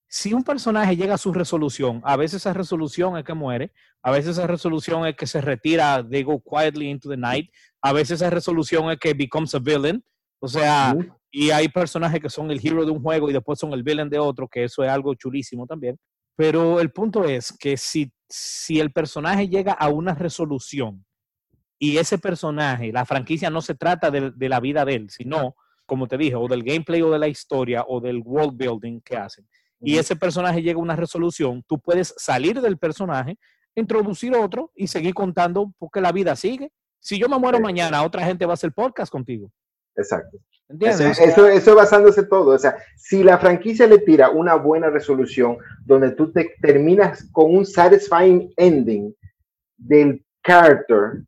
si 0.07 0.35
un 0.35 0.45
personaje 0.45 0.97
llega 0.97 1.15
a 1.15 1.19
su 1.19 1.33
resolución, 1.33 2.03
a 2.05 2.17
veces 2.17 2.43
esa 2.43 2.53
resolución 2.53 3.17
es 3.17 3.25
que 3.25 3.33
muere, 3.33 3.73
a 4.03 4.11
veces 4.11 4.33
esa 4.33 4.47
resolución 4.47 5.07
es 5.07 5.17
que 5.17 5.27
se 5.27 5.41
retira, 5.41 6.07
they 6.07 6.23
go 6.23 6.43
quietly 6.43 6.91
into 6.91 7.09
the 7.09 7.17
night, 7.17 7.51
a 7.81 7.95
veces 7.95 8.21
esa 8.21 8.29
resolución 8.29 8.91
es 8.91 8.99
que 8.99 9.15
becomes 9.15 9.55
a 9.55 9.59
villain, 9.61 10.05
o 10.41 10.49
sea, 10.49 10.95
y 11.31 11.51
hay 11.51 11.69
personajes 11.69 12.21
que 12.21 12.31
son 12.31 12.51
el 12.51 12.61
hero 12.65 12.85
de 12.85 12.91
un 12.91 13.03
juego 13.03 13.29
y 13.29 13.33
después 13.33 13.59
son 13.59 13.73
el 13.73 13.83
villain 13.83 14.09
de 14.09 14.19
otro, 14.19 14.49
que 14.49 14.65
eso 14.65 14.83
es 14.85 14.91
algo 14.91 15.15
chulísimo 15.15 15.67
también. 15.67 15.99
Pero 16.37 16.81
el 16.81 16.91
punto 16.91 17.25
es 17.25 17.53
que 17.53 17.77
si, 17.77 18.13
si 18.29 18.79
el 18.81 18.93
personaje 18.93 19.49
llega 19.49 19.73
a 19.73 19.89
una 19.89 20.15
resolución 20.15 21.05
y 21.79 21.97
ese 21.99 22.19
personaje, 22.19 22.93
la 22.93 23.05
franquicia 23.05 23.51
no 23.51 23.61
se 23.63 23.75
trata 23.75 24.11
de, 24.11 24.31
de 24.31 24.49
la 24.49 24.61
vida 24.61 24.85
de 24.85 24.95
él, 24.95 25.11
sino, 25.11 25.57
como 25.87 26.07
te 26.07 26.17
dije, 26.19 26.35
o 26.35 26.49
del 26.49 26.63
gameplay 26.63 27.03
o 27.03 27.11
de 27.11 27.19
la 27.19 27.29
historia 27.29 27.85
o 27.89 28.01
del 28.01 28.23
world 28.25 28.57
building 28.57 29.01
que 29.01 29.17
hacen. 29.17 29.47
Y 29.81 29.99
ese 29.99 30.17
personaje 30.17 30.63
llega 30.63 30.79
a 30.79 30.83
una 30.83 30.97
resolución, 30.97 31.63
tú 31.67 31.79
puedes 31.79 32.15
salir 32.17 32.61
del 32.61 32.79
personaje, 32.79 33.39
introducir 33.75 34.35
otro 34.35 34.73
y 34.75 34.87
seguir 34.87 35.13
contando 35.15 35.73
porque 35.79 36.01
la 36.01 36.13
vida 36.13 36.35
sigue. 36.35 36.73
Si 36.99 37.19
yo 37.19 37.29
me 37.29 37.39
muero 37.39 37.59
Sí. 37.59 37.63
mañana, 37.63 38.03
otra 38.03 38.25
gente 38.25 38.47
va 38.47 38.53
a 38.53 38.55
hacer 38.55 38.73
podcast 38.73 39.13
contigo. 39.13 39.53
Exacto. 39.97 40.39
Eso, 40.81 41.05
eso, 41.05 41.49
eso 41.49 41.77
basándose 41.77 42.25
todo. 42.25 42.55
O 42.55 42.59
sea, 42.59 42.77
si 42.97 43.23
la 43.23 43.39
franquicia 43.39 43.87
le 43.87 43.99
tira 43.99 44.31
una 44.31 44.57
buena 44.57 44.91
resolución 44.91 45.59
donde 45.85 46.11
tú 46.11 46.33
te 46.33 46.55
terminas 46.61 47.29
con 47.31 47.55
un 47.55 47.65
satisfying 47.65 48.53
ending 48.57 49.15
del 49.77 50.25
character, 50.43 51.23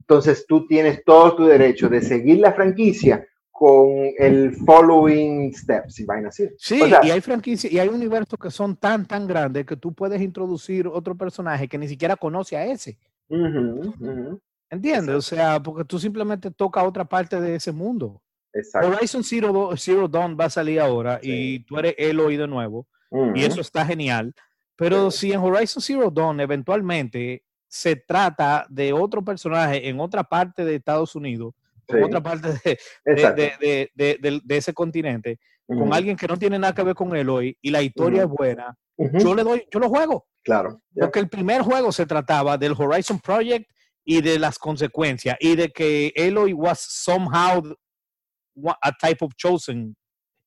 entonces 0.00 0.44
tú 0.48 0.66
tienes 0.66 1.04
todo 1.04 1.36
tu 1.36 1.44
derecho 1.46 1.88
de 1.88 2.02
seguir 2.02 2.40
la 2.40 2.52
franquicia 2.52 3.24
con 3.52 4.10
el 4.18 4.56
following 4.66 5.54
steps 5.54 6.00
y 6.00 6.04
vaina 6.04 6.30
así. 6.30 6.48
Sí, 6.58 6.82
O 6.82 6.88
sea, 6.88 7.00
y 7.04 7.10
hay 7.12 7.20
franquicias 7.20 7.72
y 7.72 7.78
hay 7.78 7.88
universos 7.88 8.36
que 8.36 8.50
son 8.50 8.74
tan, 8.74 9.06
tan 9.06 9.28
grandes 9.28 9.64
que 9.64 9.76
tú 9.76 9.94
puedes 9.94 10.20
introducir 10.20 10.88
otro 10.88 11.14
personaje 11.14 11.68
que 11.68 11.78
ni 11.78 11.86
siquiera 11.86 12.16
conoce 12.16 12.56
a 12.56 12.66
ese. 12.66 12.98
¿Entiendes? 14.72 15.14
O 15.14 15.20
sea, 15.20 15.62
porque 15.62 15.84
tú 15.84 15.98
simplemente 15.98 16.50
tocas 16.50 16.84
otra 16.84 17.04
parte 17.04 17.38
de 17.38 17.56
ese 17.56 17.72
mundo. 17.72 18.22
exacto. 18.54 18.88
Horizon 18.88 19.22
Zero, 19.22 19.70
Zero 19.76 20.08
Dawn 20.08 20.36
va 20.38 20.46
a 20.46 20.50
salir 20.50 20.80
ahora 20.80 21.18
Sí. 21.22 21.30
y 21.30 21.58
tú 21.60 21.78
eres 21.78 21.94
Eloy 21.98 22.36
de 22.38 22.46
nuevo 22.46 22.86
Ujú, 23.10 23.32
y 23.34 23.44
eso 23.44 23.60
está 23.60 23.84
genial. 23.84 24.34
Pero 24.76 25.10
Sí. 25.10 25.18
si 25.28 25.32
en 25.32 25.40
Horizon 25.40 25.82
Zero 25.82 26.10
Dawn 26.10 26.40
eventualmente 26.40 27.44
se 27.68 27.96
trata 27.96 28.66
de 28.70 28.92
otro 28.94 29.22
personaje 29.24 29.88
en 29.88 30.00
otra 30.00 30.24
parte 30.24 30.64
de 30.64 30.74
Estados 30.76 31.14
Unidos, 31.14 31.54
en 31.88 31.98
sí, 31.98 32.02
otra 32.04 32.22
parte 32.22 32.48
de, 32.48 32.60
de- 32.64 32.78
exacto. 33.12 33.42
de- 33.60 34.40
de- 34.44 34.56
ese 34.56 34.72
continente, 34.74 35.38
con 35.66 35.82
Ujú, 35.82 35.94
alguien 35.94 36.16
que 36.16 36.26
no 36.26 36.36
tiene 36.38 36.58
nada 36.58 36.74
que 36.74 36.82
ver 36.82 36.94
con 36.94 37.14
Eloy 37.16 37.56
y 37.60 37.70
la 37.70 37.82
historia 37.82 38.24
Ujú. 38.24 38.32
es 38.34 38.38
buena, 38.38 38.76
yo 38.98 39.34
le 39.34 39.42
doy, 39.44 39.66
yo 39.70 39.80
lo 39.80 39.88
juego. 39.90 40.26
Claro. 40.42 40.80
Porque 40.94 41.20
el 41.20 41.28
primer 41.28 41.62
juego 41.62 41.92
se 41.92 42.04
trataba 42.04 42.58
del 42.58 42.72
Horizon 42.76 43.18
Project 43.20 43.70
y 44.04 44.20
de 44.20 44.38
las 44.38 44.58
consecuencias 44.58 45.36
y 45.40 45.54
de 45.56 45.68
que 45.70 46.12
Eloy 46.16 46.52
was 46.52 46.80
somehow 46.80 47.62
a 48.82 48.92
type 49.00 49.24
of 49.24 49.32
chosen 49.36 49.96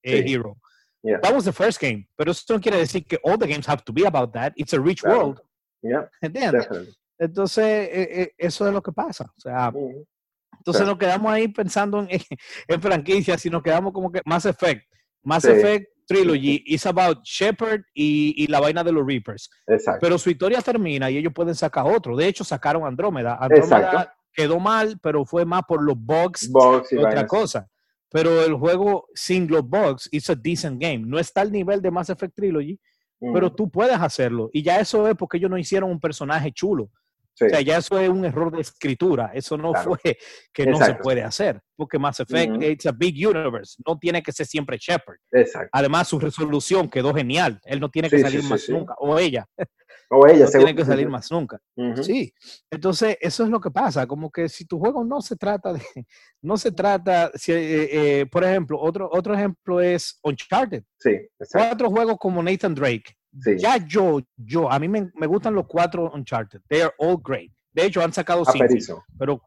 eh, 0.03 0.21
Sí. 0.23 0.33
hero. 0.33 0.57
Yeah. 1.03 1.19
That 1.21 1.33
was 1.35 1.45
the 1.45 1.53
first 1.53 1.79
game, 1.79 2.07
pero 2.17 2.31
eso 2.31 2.43
no 2.53 2.59
quiere 2.59 2.77
decir 2.77 3.05
que 3.05 3.17
all 3.23 3.37
the 3.37 3.47
games 3.47 3.67
have 3.67 3.83
to 3.85 3.93
be 3.93 4.05
about 4.05 4.33
that. 4.33 4.53
It's 4.55 4.73
a 4.73 4.79
rich 4.79 5.01
Claro. 5.01 5.17
world, 5.27 5.41
Yeah. 5.81 6.09
Entonces, 7.19 7.63
eh, 7.63 8.07
eh, 8.21 8.31
eso 8.37 8.67
es 8.67 8.73
lo 8.73 8.81
que 8.81 8.91
pasa. 8.91 9.25
O 9.37 9.39
sea, 9.39 9.69
Ujú, 9.69 10.05
entonces 10.57 10.81
Claro. 10.81 10.87
nos 10.87 10.97
quedamos 10.97 11.31
ahí 11.31 11.47
pensando 11.47 11.99
en, 12.01 12.07
en 12.67 12.81
franquicias 12.81 13.45
y 13.45 13.49
nos 13.49 13.61
quedamos 13.63 13.93
como 13.93 14.11
que 14.11 14.21
Mass 14.25 14.45
Effect. 14.45 14.83
Mass 15.23 15.43
Sí. 15.43 15.51
Effect 15.51 15.89
Trilogy 16.07 16.63
is 16.65 16.85
about 16.85 17.19
Shepard 17.23 17.81
y, 17.93 18.33
y 18.43 18.47
la 18.47 18.59
vaina 18.59 18.83
de 18.83 18.91
los 18.91 19.05
Reapers. 19.05 19.49
Exacto. 19.67 19.99
Pero 20.01 20.17
su 20.17 20.29
historia 20.29 20.61
termina 20.61 21.09
y 21.09 21.17
ellos 21.17 21.33
pueden 21.33 21.55
sacar 21.55 21.85
otro. 21.87 22.15
De 22.15 22.27
hecho, 22.27 22.43
sacaron 22.43 22.85
Andrómeda. 22.85 23.37
Andrómeda 23.39 23.77
Exacto. 23.79 24.11
quedó 24.33 24.59
mal, 24.59 24.99
pero 25.01 25.25
fue 25.25 25.45
más 25.45 25.63
por 25.67 25.83
los 25.83 25.95
bugs 25.97 26.49
Box 26.49 26.91
y 26.93 26.97
otra 26.97 27.09
vainas. 27.09 27.25
cosa. 27.29 27.67
Pero 28.09 28.43
el 28.43 28.53
juego 28.53 29.07
sin 29.13 29.47
los 29.47 29.67
bugs 29.67 30.07
is 30.11 30.29
a 30.29 30.35
decent 30.35 30.81
game. 30.81 30.99
No 30.99 31.19
está 31.19 31.41
al 31.41 31.51
nivel 31.51 31.81
de 31.81 31.91
Mass 31.91 32.09
Effect 32.09 32.35
Trilogy, 32.35 32.79
pero 33.19 33.47
Ujú, 33.47 33.55
tú 33.55 33.69
puedes 33.71 33.99
hacerlo. 33.99 34.49
Y 34.53 34.61
ya 34.61 34.79
eso 34.79 35.07
es 35.07 35.15
porque 35.15 35.37
ellos 35.37 35.49
no 35.49 35.57
hicieron 35.57 35.89
un 35.89 35.99
personaje 35.99 36.51
chulo. 36.51 36.91
Sí, 37.35 37.45
O 37.45 37.49
sea, 37.49 37.61
ya 37.61 37.77
eso 37.77 37.99
es 37.99 38.09
un 38.09 38.25
error 38.25 38.51
de 38.51 38.61
escritura. 38.61 39.31
Eso 39.33 39.57
no 39.57 39.71
Claro. 39.71 39.95
fue 40.01 40.17
que 40.53 40.65
no 40.65 40.77
se 40.77 40.83
Exacto. 40.85 41.03
puede 41.03 41.21
hacer. 41.23 41.61
Porque 41.75 41.99
Mass 41.99 42.19
Effect, 42.21 42.53
Ujú. 42.53 42.63
it's 42.63 42.85
a 42.87 42.91
big 42.91 43.15
universe. 43.27 43.75
No 43.85 43.97
tiene 43.99 44.23
que 44.23 44.31
ser 44.31 44.45
siempre 44.45 44.77
Shepard. 44.79 45.17
Exacto. 45.31 45.69
Además, 45.73 46.07
su 46.07 46.17
resolución 46.19 46.89
quedó 46.89 47.13
genial. 47.13 47.59
Él 47.65 47.79
no 47.79 47.89
tiene 47.89 48.09
que 48.09 48.17
Sí, 48.17 48.21
salir 48.23 48.41
sí, 48.41 48.47
más 48.49 48.69
nunca. 48.69 48.95
O 48.97 49.19
ella. 49.19 49.45
O 50.09 50.27
ella 50.27 50.45
no 50.45 50.51
tiene 50.51 50.75
que 50.75 50.85
salir 50.85 51.09
más 51.09 51.31
nunca. 51.31 51.59
Ujú, 51.75 52.03
Sí, 52.03 52.31
entonces 52.69 53.17
eso 53.19 53.43
es 53.43 53.49
lo 53.49 53.59
que 53.59 53.71
pasa, 53.71 54.05
como 54.05 54.29
que 54.29 54.47
si 54.49 54.65
tu 54.65 54.77
juego 54.79 55.03
no 55.03 55.19
se 55.19 55.35
trata 55.35 55.73
de, 55.73 55.79
no 56.43 56.57
se 56.57 56.71
trata, 56.71 57.31
si, 57.33 57.51
eh, 57.51 58.19
eh, 58.21 58.25
por 58.27 58.43
ejemplo, 58.43 58.79
otro, 58.79 59.09
otro 59.11 59.33
ejemplo 59.33 59.81
es 59.81 60.19
Uncharted, 60.23 60.83
Sí, 60.99 61.09
exacto. 61.39 61.67
cuatro 61.69 61.89
juegos 61.89 62.17
como 62.19 62.43
Nathan 62.43 62.75
Drake, 62.75 63.15
Sí. 63.41 63.57
ya 63.57 63.77
yo, 63.85 64.21
yo, 64.37 64.71
a 64.71 64.79
mí 64.79 64.87
me, 64.87 65.11
me 65.13 65.27
gustan 65.27 65.53
los 65.53 65.67
cuatro 65.67 66.11
Uncharted, 66.13 66.61
they 66.69 66.81
are 66.81 66.93
all 66.97 67.17
great, 67.21 67.51
de 67.73 67.85
hecho 67.85 68.01
han 68.01 68.13
sacado 68.13 68.43
A 68.47 68.51
cinco, 68.51 69.03
pero, 69.17 69.41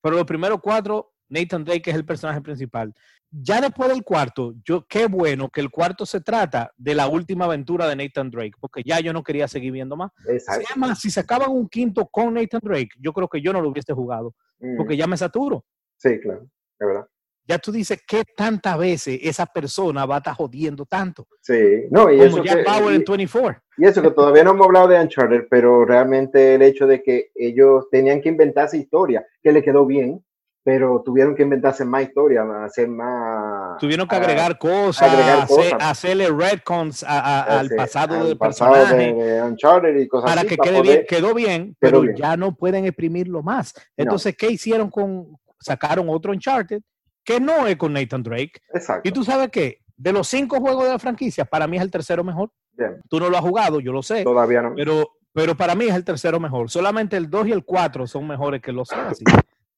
pero 0.00 0.16
los 0.16 0.24
primeros 0.24 0.60
cuatro, 0.60 1.14
Nathan 1.28 1.64
Drake 1.64 1.90
es 1.90 1.96
el 1.96 2.04
personaje 2.04 2.40
principal. 2.40 2.94
Ya 3.30 3.60
después 3.60 3.88
del 3.88 4.04
cuarto, 4.04 4.54
yo 4.64 4.86
qué 4.86 5.06
bueno 5.06 5.48
que 5.48 5.60
el 5.60 5.70
cuarto 5.70 6.06
se 6.06 6.20
trata 6.20 6.72
de 6.76 6.94
la 6.94 7.08
última 7.08 7.46
aventura 7.46 7.88
de 7.88 7.96
Nathan 7.96 8.30
Drake, 8.30 8.52
porque 8.60 8.82
ya 8.84 9.00
yo 9.00 9.12
no 9.12 9.24
quería 9.24 9.48
seguir 9.48 9.72
viendo 9.72 9.96
más. 9.96 10.12
Exacto. 10.28 10.66
Es 10.70 10.76
más, 10.76 11.00
si 11.00 11.10
sacaban 11.10 11.50
un 11.50 11.68
quinto 11.68 12.06
con 12.06 12.34
Nathan 12.34 12.60
Drake, 12.62 12.90
yo 13.00 13.12
creo 13.12 13.28
que 13.28 13.40
yo 13.40 13.52
no 13.52 13.60
lo 13.60 13.70
hubiese 13.70 13.92
jugado, 13.92 14.34
Ujú, 14.60 14.76
porque 14.76 14.96
ya 14.96 15.08
me 15.08 15.16
saturo. 15.16 15.64
Sí, 15.96 16.20
claro. 16.20 16.42
Es 16.78 16.86
verdad. 16.86 17.06
Ya 17.46 17.58
tú 17.58 17.70
dices, 17.70 18.00
¿qué 18.06 18.22
tantas 18.36 18.78
veces 18.78 19.18
esa 19.22 19.44
persona 19.44 20.06
va 20.06 20.14
a 20.16 20.18
estar 20.18 20.34
jodiendo 20.34 20.86
tanto? 20.86 21.26
Sí. 21.42 21.84
No, 21.90 22.10
y 22.10 22.16
Como 22.16 22.22
eso, 22.28 22.44
Jack 22.44 22.56
que, 22.58 22.62
Bauer 22.64 22.92
y- 22.92 22.96
en 22.96 23.04
24. 23.04 23.60
y 23.76 23.84
eso 23.86 24.00
que 24.02 24.10
todavía 24.12 24.44
no 24.44 24.52
hemos 24.52 24.66
hablado 24.66 24.88
de 24.88 25.00
Uncharted, 25.00 25.46
pero 25.50 25.84
realmente 25.84 26.54
el 26.54 26.62
hecho 26.62 26.86
de 26.86 27.02
que 27.02 27.30
ellos 27.34 27.84
tenían 27.90 28.22
que 28.22 28.30
inventarse 28.30 28.78
historia, 28.78 29.26
que 29.42 29.52
le 29.52 29.62
quedó 29.62 29.84
bien, 29.84 30.24
pero 30.66 31.02
tuvieron 31.04 31.34
que 31.34 31.42
inventarse 31.42 31.84
más 31.84 32.04
historia, 32.04 32.42
hacer 32.64 32.88
más... 32.88 33.76
Tuvieron 33.78 34.08
que 34.08 34.14
ah, 34.16 34.18
agregar 34.20 34.56
cosas, 34.56 35.12
agregar 35.12 35.40
hacer- 35.40 35.56
cosas. 35.72 35.78
hacerle 35.90 36.28
retcons 36.30 37.02
a- 37.04 37.20
a- 37.20 37.60
al 37.60 37.68
pasado 37.68 38.14
al 38.20 38.26
del 38.28 38.38
pasado 38.38 38.72
personaje. 38.72 39.12
de, 39.12 39.42
Uncharted 39.42 39.96
y 39.98 40.08
cosas 40.08 40.30
para 40.30 40.40
así, 40.40 40.48
que 40.48 40.56
para 40.56 40.70
quede 40.70 40.78
poder- 40.80 40.94
bien, 40.96 41.06
quedó 41.06 41.34
bien, 41.34 41.76
pero 41.78 42.00
bien. 42.00 42.16
ya 42.16 42.38
no 42.38 42.54
pueden 42.54 42.86
exprimirlo 42.86 43.42
más. 43.42 43.74
Entonces, 43.98 44.34
¿qué 44.34 44.48
hicieron 44.50 44.88
con, 44.88 45.36
sacaron 45.60 46.08
otro 46.08 46.32
Uncharted 46.32 46.80
que 47.24 47.40
no 47.40 47.66
es 47.66 47.76
con 47.76 47.92
Nathan 47.92 48.22
Drake? 48.22 48.60
Exacto. 48.72 49.08
Y 49.08 49.12
tú 49.12 49.24
sabes 49.24 49.50
que 49.50 49.80
de 49.96 50.12
los 50.12 50.28
cinco 50.28 50.60
juegos 50.60 50.84
de 50.84 50.90
la 50.90 50.98
franquicia, 50.98 51.44
para 51.44 51.66
mí 51.66 51.76
es 51.76 51.82
el 51.82 51.90
tercero 51.90 52.22
mejor. 52.24 52.50
Bien, 52.72 53.00
Tú 53.08 53.20
no 53.20 53.30
lo 53.30 53.36
has 53.36 53.42
jugado, 53.44 53.80
yo 53.80 53.92
lo 53.92 54.02
sé, 54.02 54.24
Todavía 54.24 54.60
no. 54.62 54.74
pero, 54.74 55.08
pero 55.32 55.56
para 55.56 55.74
mí 55.74 55.84
es 55.86 55.94
el 55.94 56.04
tercero 56.04 56.40
mejor. 56.40 56.70
Solamente 56.70 57.16
el 57.16 57.30
2 57.30 57.48
y 57.48 57.52
el 57.52 57.64
4 57.64 58.06
son 58.06 58.26
mejores 58.26 58.60
que 58.60 58.72
los 58.72 58.90
así. 58.92 59.24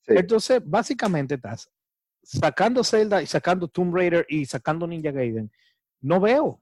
Sí. 0.03 0.13
Entonces, 0.17 0.61
básicamente 0.65 1.35
estás 1.35 1.71
sacando 2.23 2.83
Zelda 2.83 3.23
y 3.23 3.27
sacando 3.27 3.69
Tomb 3.69 3.95
Raider 3.95 4.25
y 4.29 4.47
sacando 4.47 4.87
Ninja 4.87 5.11
Gaiden. 5.13 5.51
No 6.01 6.21
veo, 6.21 6.61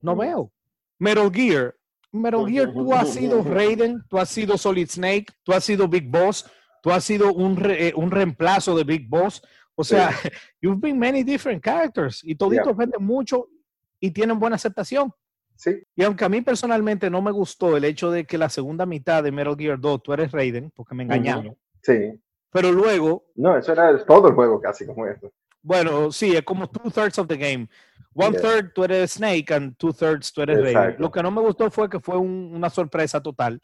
no 0.00 0.14
Mm. 0.14 0.18
veo. 0.18 0.52
Metal 0.98 1.30
Gear, 1.32 1.74
Metal 2.12 2.46
Gear, 2.46 2.72
tú 2.72 2.92
has 2.92 3.10
sido 3.14 3.42
Raiden, 3.42 4.02
tú 4.08 4.18
has 4.18 4.28
sido 4.28 4.58
Solid 4.58 4.88
Snake, 4.88 5.26
tú 5.44 5.52
has 5.52 5.64
sido 5.64 5.88
Big 5.88 6.08
Boss, 6.10 6.44
tú 6.82 6.90
has 6.92 7.04
sido 7.04 7.32
un, 7.32 7.56
re- 7.56 7.88
eh, 7.88 7.92
un 7.96 8.10
reemplazo 8.10 8.76
de 8.76 8.84
Big 8.84 9.08
Boss. 9.08 9.42
O 9.80 9.84
sea, 9.84 10.10
you've 10.60 10.80
been 10.80 10.98
many 10.98 11.22
different 11.24 11.62
characters 11.64 12.22
y 12.24 12.34
toditos 12.34 12.76
venden 12.76 13.02
mucho 13.02 13.48
y 13.98 14.10
tienen 14.10 14.38
buena 14.38 14.56
aceptación. 14.56 15.12
Sí, 15.56 15.82
Y 15.94 16.02
aunque 16.04 16.24
a 16.24 16.28
mí 16.30 16.40
personalmente 16.40 17.10
no 17.10 17.20
me 17.20 17.30
gustó 17.30 17.76
el 17.76 17.84
hecho 17.84 18.10
de 18.10 18.24
que 18.24 18.38
la 18.38 18.48
segunda 18.48 18.86
mitad 18.86 19.22
de 19.22 19.30
Metal 19.30 19.54
Gear 19.58 19.78
2 19.78 20.02
tú 20.02 20.12
eres 20.14 20.32
Raiden, 20.32 20.70
porque 20.74 20.94
me 20.94 21.02
engañaron, 21.02 21.54
sí. 21.82 22.18
pero 22.50 22.72
luego 22.72 23.24
No, 23.34 23.58
eso 23.58 23.72
era 23.72 24.02
todo 24.06 24.28
el 24.28 24.34
juego 24.34 24.58
casi 24.60 24.86
como 24.86 25.06
eso. 25.06 25.30
Bueno, 25.62 26.10
sí, 26.12 26.34
es 26.34 26.42
como 26.44 26.66
two 26.70 26.90
thirds 26.90 27.18
of 27.18 27.26
the 27.28 27.36
game. 27.36 27.68
One 28.14 28.32
Yeah. 28.32 28.40
third 28.40 28.72
tú 28.74 28.84
eres 28.84 29.12
Snake 29.12 29.52
and 29.52 29.76
two 29.76 29.92
thirds 29.92 30.32
tú 30.32 30.40
eres 30.40 30.62
Raiden. 30.62 30.96
Lo 30.98 31.10
que 31.10 31.22
no 31.22 31.30
me 31.30 31.42
gustó 31.42 31.70
fue 31.70 31.90
que 31.90 32.00
fue 32.00 32.16
un- 32.16 32.52
una 32.54 32.70
sorpresa 32.70 33.20
total, 33.22 33.60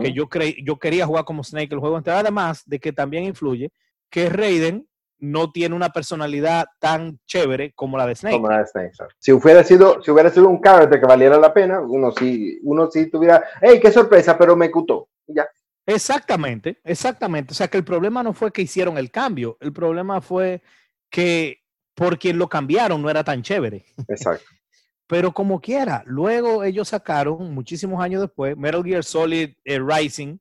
que 0.00 0.12
yo 0.12 0.28
creí, 0.28 0.62
yo 0.64 0.78
quería 0.78 1.06
jugar 1.06 1.24
como 1.24 1.42
Snake 1.42 1.74
el 1.74 1.80
juego 1.80 1.98
entero, 1.98 2.16
además 2.18 2.62
de 2.66 2.78
que 2.78 2.92
también 2.92 3.24
influye 3.24 3.72
que 4.08 4.28
Raiden 4.28 4.86
no 5.22 5.52
tiene 5.52 5.76
una 5.76 5.90
personalidad 5.90 6.66
tan 6.80 7.20
chévere 7.26 7.72
como 7.74 7.96
la 7.96 8.06
de 8.08 8.16
Snake. 8.16 8.36
como 8.36 8.48
la 8.48 8.58
de 8.58 8.66
Snake. 8.66 8.92
Si 9.20 9.30
hubiera 9.30 9.62
sido, 9.62 10.02
si 10.02 10.10
hubiera 10.10 10.30
sido 10.30 10.48
un 10.48 10.60
character 10.60 10.98
que 10.98 11.06
valiera 11.06 11.38
la 11.38 11.54
pena, 11.54 11.80
uno 11.80 12.10
sí, 12.10 12.58
uno 12.64 12.90
sí 12.90 13.08
tuviera, 13.08 13.42
hey, 13.60 13.78
qué 13.80 13.92
sorpresa, 13.92 14.36
pero 14.36 14.56
me 14.56 14.68
gustó. 14.68 15.08
Ya. 15.28 15.48
Exactamente, 15.86 16.80
exactamente. 16.82 17.52
O 17.52 17.54
sea 17.54 17.68
que 17.68 17.76
el 17.76 17.84
problema 17.84 18.24
no 18.24 18.32
fue 18.32 18.52
que 18.52 18.62
hicieron 18.62 18.98
el 18.98 19.12
cambio, 19.12 19.56
el 19.60 19.72
problema 19.72 20.20
fue 20.20 20.60
que 21.08 21.60
por 21.94 22.18
quien 22.18 22.36
lo 22.36 22.48
cambiaron 22.48 23.00
no 23.00 23.08
era 23.08 23.22
tan 23.22 23.42
chévere. 23.42 23.84
Exacto. 24.08 24.44
Pero 25.06 25.32
como 25.32 25.60
quiera, 25.60 26.02
luego 26.04 26.64
ellos 26.64 26.88
sacaron, 26.88 27.54
muchísimos 27.54 28.02
años 28.02 28.22
después, 28.22 28.56
Metal 28.56 28.82
Gear 28.82 29.04
Solid 29.04 29.54
eh, 29.64 29.78
Rising, 29.78 30.36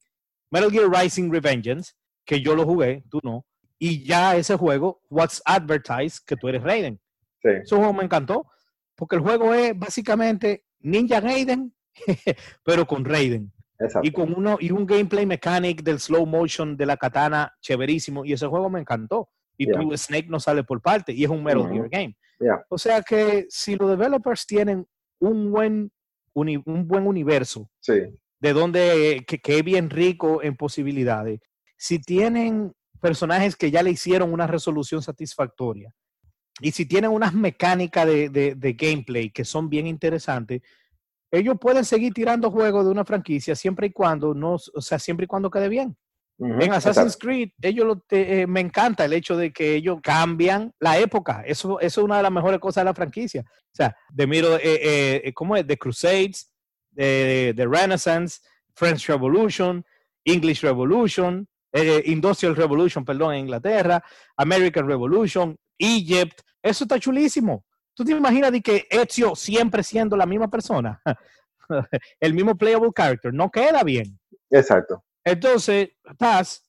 Metal 0.50 0.72
Gear 0.72 0.90
Rising 0.90 1.32
Revengeance, 1.32 1.94
que 2.26 2.42
yo 2.42 2.56
lo 2.56 2.66
jugué, 2.66 3.04
tú 3.10 3.20
no, 3.22 3.46
y 3.84 4.04
ya 4.06 4.36
ese 4.38 4.56
juego, 4.58 5.02
What's 5.10 5.42
Advertised, 5.44 6.20
que 6.28 6.36
tú 6.36 6.48
eres 6.48 6.62
Raiden. 6.62 7.00
Sí. 7.42 7.50
Ese 7.64 7.76
juego 7.76 7.92
me 7.94 8.04
encantó, 8.04 8.46
porque 8.96 9.16
el 9.16 9.24
juego 9.24 9.56
es 9.56 9.78
básicamente 9.78 10.66
Ninja 10.82 11.20
Gaiden, 11.20 11.74
pero 12.64 12.86
con 12.86 13.04
Raiden. 13.04 13.52
Exacto. 13.80 14.08
Y 14.08 14.12
con 14.12 14.34
uno, 14.36 14.58
y 14.60 14.70
un 14.70 14.86
gameplay 14.86 15.26
mechanic 15.26 15.82
del 15.82 16.00
slow 16.00 16.28
motion 16.28 16.78
de 16.78 16.86
la 16.86 16.96
katana 16.98 17.52
chéverísimo, 17.62 18.24
y 18.24 18.34
ese 18.34 18.46
juego 18.46 18.70
me 18.70 18.80
encantó. 18.82 19.30
Y 19.58 19.66
Yeah. 19.66 19.80
tú, 19.80 19.98
Snake 19.98 20.28
no 20.30 20.40
sale 20.40 20.64
por 20.64 20.80
parte, 20.82 21.12
y 21.14 21.24
es 21.24 21.30
un 21.32 21.44
Metal 21.44 21.62
Ujú. 21.62 21.74
Gear 21.74 21.90
game. 21.90 22.16
Yeah. 22.40 22.64
O 22.70 22.78
sea 22.78 23.02
que 23.02 23.48
si 23.50 23.76
los 23.76 23.90
developers 23.90 24.46
tienen 24.46 24.86
un 25.20 25.52
buen, 25.52 25.92
uni- 26.34 26.62
un 26.66 26.88
buen 26.88 27.08
universo, 27.08 27.68
Sí. 27.80 27.94
de 28.40 28.54
donde 28.54 29.24
que, 29.28 29.40
que 29.40 29.58
es 29.58 29.64
bien 29.64 29.90
rico 29.90 30.44
en 30.44 30.56
posibilidades, 30.56 31.40
si 31.78 32.00
tienen 32.00 32.74
personajes 33.02 33.56
que 33.56 33.72
ya 33.72 33.84
le 33.84 33.92
hicieron 33.92 34.32
una 34.32 34.48
resolución 34.48 35.02
satisfactoria 35.02 35.94
y 36.62 36.72
si 36.72 36.86
tienen 36.86 37.12
unas 37.12 37.34
mecánicas 37.34 38.06
de, 38.06 38.30
de- 38.30 38.56
de 38.56 38.74
gameplay 38.74 39.30
que 39.32 39.44
son 39.44 39.68
bien 39.70 39.88
interesantes, 39.88 40.62
ellos 41.32 41.58
pueden 41.60 41.84
seguir 41.86 42.14
tirando 42.14 42.52
juegos 42.52 42.86
de 42.86 42.92
una 42.92 43.04
franquicia 43.06 43.56
siempre 43.56 43.88
y 43.88 43.92
cuando 43.92 44.34
no, 44.34 44.54
o 44.74 44.82
sea, 44.82 45.00
siempre 45.00 45.24
y 45.24 45.28
cuando 45.28 45.50
quede 45.50 45.70
bien. 45.70 45.98
Ujú, 46.38 46.60
En 46.62 46.74
Assassin's. 46.74 47.18
Creed, 47.18 47.50
ellos 47.62 47.86
lo 47.86 48.00
te- 48.00 48.42
eh, 48.42 48.48
me 48.48 48.60
encanta 48.60 49.06
el 49.06 49.14
hecho 49.14 49.38
de 49.38 49.52
que 49.54 49.76
ellos 49.76 50.00
cambian 50.04 50.74
la 50.80 50.98
época. 51.00 51.44
Eso, 51.46 51.80
eso 51.80 52.02
es 52.02 52.06
una 52.06 52.18
de 52.18 52.24
las 52.24 52.32
mejores 52.32 52.60
cosas 52.60 52.82
de 52.82 52.86
la 52.86 52.94
franquicia. 52.94 53.42
O 53.48 53.76
sea, 53.76 53.96
de 54.12 54.28
miro, 54.28 54.56
eh, 54.58 55.22
eh, 55.24 55.34
¿cómo 55.34 55.56
es? 55.56 55.66
The 55.66 55.78
Crusades, 55.78 56.52
The 56.96 57.54
Renaissance, 57.70 58.40
French 58.76 59.08
Revolution, 59.08 59.86
English 60.26 60.62
Revolution, 60.64 61.48
eh, 61.74 62.04
Industrial 62.06 62.56
Revolution, 62.56 63.06
perdón, 63.06 63.34
en 63.34 63.42
Inglaterra, 63.42 64.04
American 64.36 64.88
Revolution, 64.88 65.58
Egypt. 65.78 66.42
Eso 66.62 66.84
está 66.84 67.00
chulísimo. 67.00 67.66
¿Tú 67.94 68.06
te 68.06 68.12
imaginas 68.12 68.52
de 68.52 68.62
que 68.62 68.88
Ezio 68.90 69.36
siempre 69.36 69.84
siendo 69.84 70.16
la 70.16 70.26
misma 70.26 70.50
persona? 70.50 71.02
el 72.20 72.34
mismo 72.34 72.56
playable 72.58 72.92
character. 72.96 73.34
No 73.34 73.50
queda 73.50 73.84
bien. 73.84 74.20
Exacto. 74.50 75.04
Entonces, 75.24 75.90
Taz, 76.18 76.64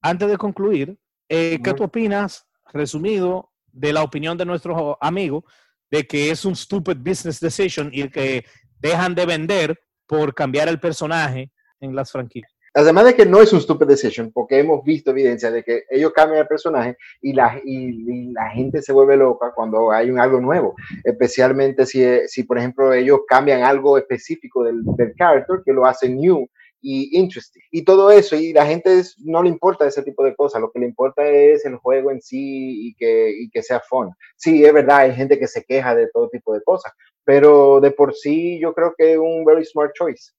antes 0.00 0.28
de 0.28 0.36
concluir, 0.36 0.98
eh, 1.28 1.58
¿qué 1.62 1.74
tú 1.74 1.84
opinas, 1.84 2.46
resumido, 2.72 3.52
de 3.66 3.92
la 3.92 4.02
opinión 4.02 4.36
de 4.36 4.44
nuestros 4.44 4.96
amigos 5.00 5.44
de 5.90 6.06
que 6.06 6.30
es 6.30 6.44
un 6.44 6.56
stupid 6.56 6.96
business 6.96 7.40
decision 7.40 7.90
y 7.92 8.08
que 8.08 8.44
dejan 8.78 9.14
de 9.14 9.26
vender 9.26 9.80
por 10.06 10.34
cambiar 10.34 10.68
el 10.68 10.80
personaje 10.80 11.52
en 11.80 11.94
las 11.94 12.10
franquicias? 12.10 12.57
Además 12.78 13.06
de 13.06 13.14
que 13.16 13.26
no 13.26 13.40
es 13.40 13.52
un 13.52 13.60
stupid 13.60 13.86
decision, 13.86 14.30
porque 14.32 14.58
hemos 14.60 14.84
visto 14.84 15.10
evidencia 15.10 15.50
de 15.50 15.64
que 15.64 15.82
ellos 15.90 16.12
cambian 16.12 16.42
el 16.42 16.46
personaje 16.46 16.96
y 17.20 17.32
la, 17.32 17.60
y, 17.64 17.88
y 18.28 18.32
la 18.32 18.50
gente 18.50 18.82
se 18.82 18.92
vuelve 18.92 19.16
loca 19.16 19.52
cuando 19.52 19.90
hay 19.90 20.10
un 20.10 20.20
algo 20.20 20.40
nuevo, 20.40 20.76
especialmente 21.02 21.86
si, 21.86 22.04
si 22.28 22.44
por 22.44 22.56
ejemplo, 22.58 22.92
ellos 22.92 23.20
cambian 23.26 23.62
algo 23.64 23.98
específico 23.98 24.62
del, 24.62 24.82
del 24.96 25.12
character 25.16 25.60
que 25.64 25.72
lo 25.72 25.86
hace 25.86 26.08
new 26.08 26.46
y 26.80 27.18
interesting. 27.18 27.60
Y 27.72 27.82
todo 27.84 28.12
eso, 28.12 28.36
y 28.36 28.52
la 28.52 28.64
gente 28.64 28.96
es- 29.00 29.16
no 29.18 29.42
le 29.42 29.48
importa 29.48 29.84
ese 29.86 30.02
tipo 30.04 30.22
de 30.24 30.36
cosas, 30.36 30.60
lo 30.60 30.70
que 30.70 30.78
le 30.78 30.86
importa 30.86 31.26
es 31.26 31.64
el 31.64 31.76
juego 31.76 32.12
en 32.12 32.20
sí 32.22 32.88
y 32.90 32.94
que, 32.94 33.30
y 33.40 33.50
que 33.50 33.62
sea 33.62 33.80
fun. 33.80 34.10
Sí, 34.36 34.64
es 34.64 34.72
verdad, 34.72 34.98
hay 34.98 35.14
gente 35.14 35.36
que 35.38 35.48
se 35.48 35.64
queja 35.64 35.96
de 35.96 36.08
todo 36.12 36.28
tipo 36.28 36.54
de 36.54 36.62
cosas, 36.62 36.92
pero 37.24 37.80
de 37.80 37.90
por 37.90 38.14
sí 38.14 38.60
yo 38.60 38.72
creo 38.72 38.94
que 38.96 39.14
es 39.14 39.18
un 39.18 39.44
very 39.44 39.64
smart 39.64 39.92
choice. 39.94 40.30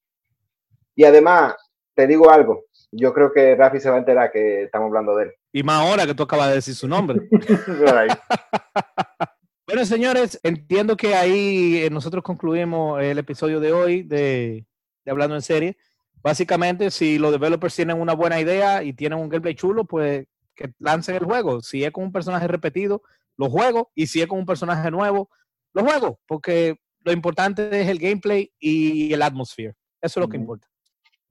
Y 0.95 1.04
además, 1.06 1.56
te 2.00 2.08
digo 2.08 2.32
algo, 2.32 2.64
yo 2.94 3.14
creo 3.14 3.34
que 3.34 3.58
Rafi 3.58 3.82
se 3.82 3.90
va 3.90 3.98
a 3.98 4.00
enterar 4.00 4.32
que 4.32 4.64
estamos 4.64 4.88
hablando 4.88 5.18
de 5.18 5.26
él. 5.26 5.32
Y 5.52 5.64
más 5.64 5.86
ahora 5.86 6.08
que 6.08 6.16
tú 6.16 6.24
acabas 6.24 6.48
de 6.48 6.56
decir 6.56 6.74
su 6.74 6.88
nombre. 6.88 7.28
Bueno, 9.68 9.86
señores, 9.86 10.40
entiendo 10.42 10.98
que 10.98 11.14
ahí 11.14 11.84
eh, 11.84 11.90
nosotros 11.92 12.24
concluimos 12.24 13.00
el 13.04 13.20
episodio 13.20 13.60
de 13.60 13.72
hoy 13.72 14.02
de, 14.02 14.66
de 15.06 15.12
Hablando 15.12 15.36
en 15.36 15.44
Serie. 15.44 15.78
Básicamente, 16.24 16.90
si 16.90 17.20
los 17.20 17.32
developers 17.32 17.76
tienen 17.76 18.02
una 18.02 18.16
buena 18.16 18.40
idea 18.40 18.82
y 18.82 18.94
tienen 18.94 19.20
un 19.20 19.30
gameplay 19.30 19.54
chulo, 19.54 19.86
pues 19.86 20.26
que 20.56 20.74
lancen 20.80 21.18
el 21.18 21.26
juego. 21.26 21.62
Si 21.62 21.84
es 21.84 21.92
con 21.92 22.06
un 22.06 22.12
personaje 22.12 22.48
repetido, 22.48 23.04
lo 23.38 23.52
juego. 23.52 23.92
Y 23.94 24.08
si 24.08 24.22
es 24.22 24.28
con 24.28 24.40
un 24.40 24.48
personaje 24.48 24.90
nuevo, 24.90 25.30
lo 25.74 25.84
juego. 25.84 26.20
Porque 26.26 26.80
lo 27.02 27.12
importante 27.12 27.80
es 27.80 27.90
el 27.90 28.00
gameplay 28.00 28.52
y 28.58 29.14
el 29.14 29.22
atmosphere. 29.22 29.76
Eso 30.02 30.20
es 30.20 30.26
lo 30.26 30.30
que 30.30 30.38
importa. 30.38 30.68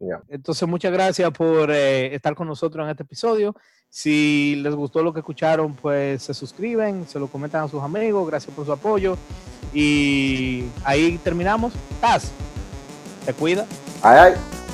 Yeah. 0.00 0.22
Entonces, 0.28 0.68
muchas 0.68 0.92
gracias 0.92 1.30
por 1.32 1.70
eh, 1.70 2.14
estar 2.14 2.34
con 2.34 2.46
nosotros 2.46 2.84
en 2.84 2.90
este 2.90 3.02
episodio. 3.02 3.54
Si 3.90 4.56
les 4.56 4.74
gustó 4.74 5.02
lo 5.02 5.12
que 5.12 5.20
escucharon, 5.20 5.74
pues 5.74 6.22
se 6.22 6.34
suscriben, 6.34 7.06
se 7.06 7.18
lo 7.18 7.26
comentan 7.28 7.64
a 7.64 7.68
sus 7.68 7.82
amigos. 7.82 8.26
Gracias 8.28 8.54
por 8.54 8.66
su 8.66 8.72
apoyo. 8.72 9.16
Y 9.72 10.64
ahí 10.84 11.18
terminamos. 11.18 11.72
Taz, 12.00 12.30
te 13.24 13.32
cuida. 13.32 13.66
Ay, 14.02 14.18
ay. 14.18 14.67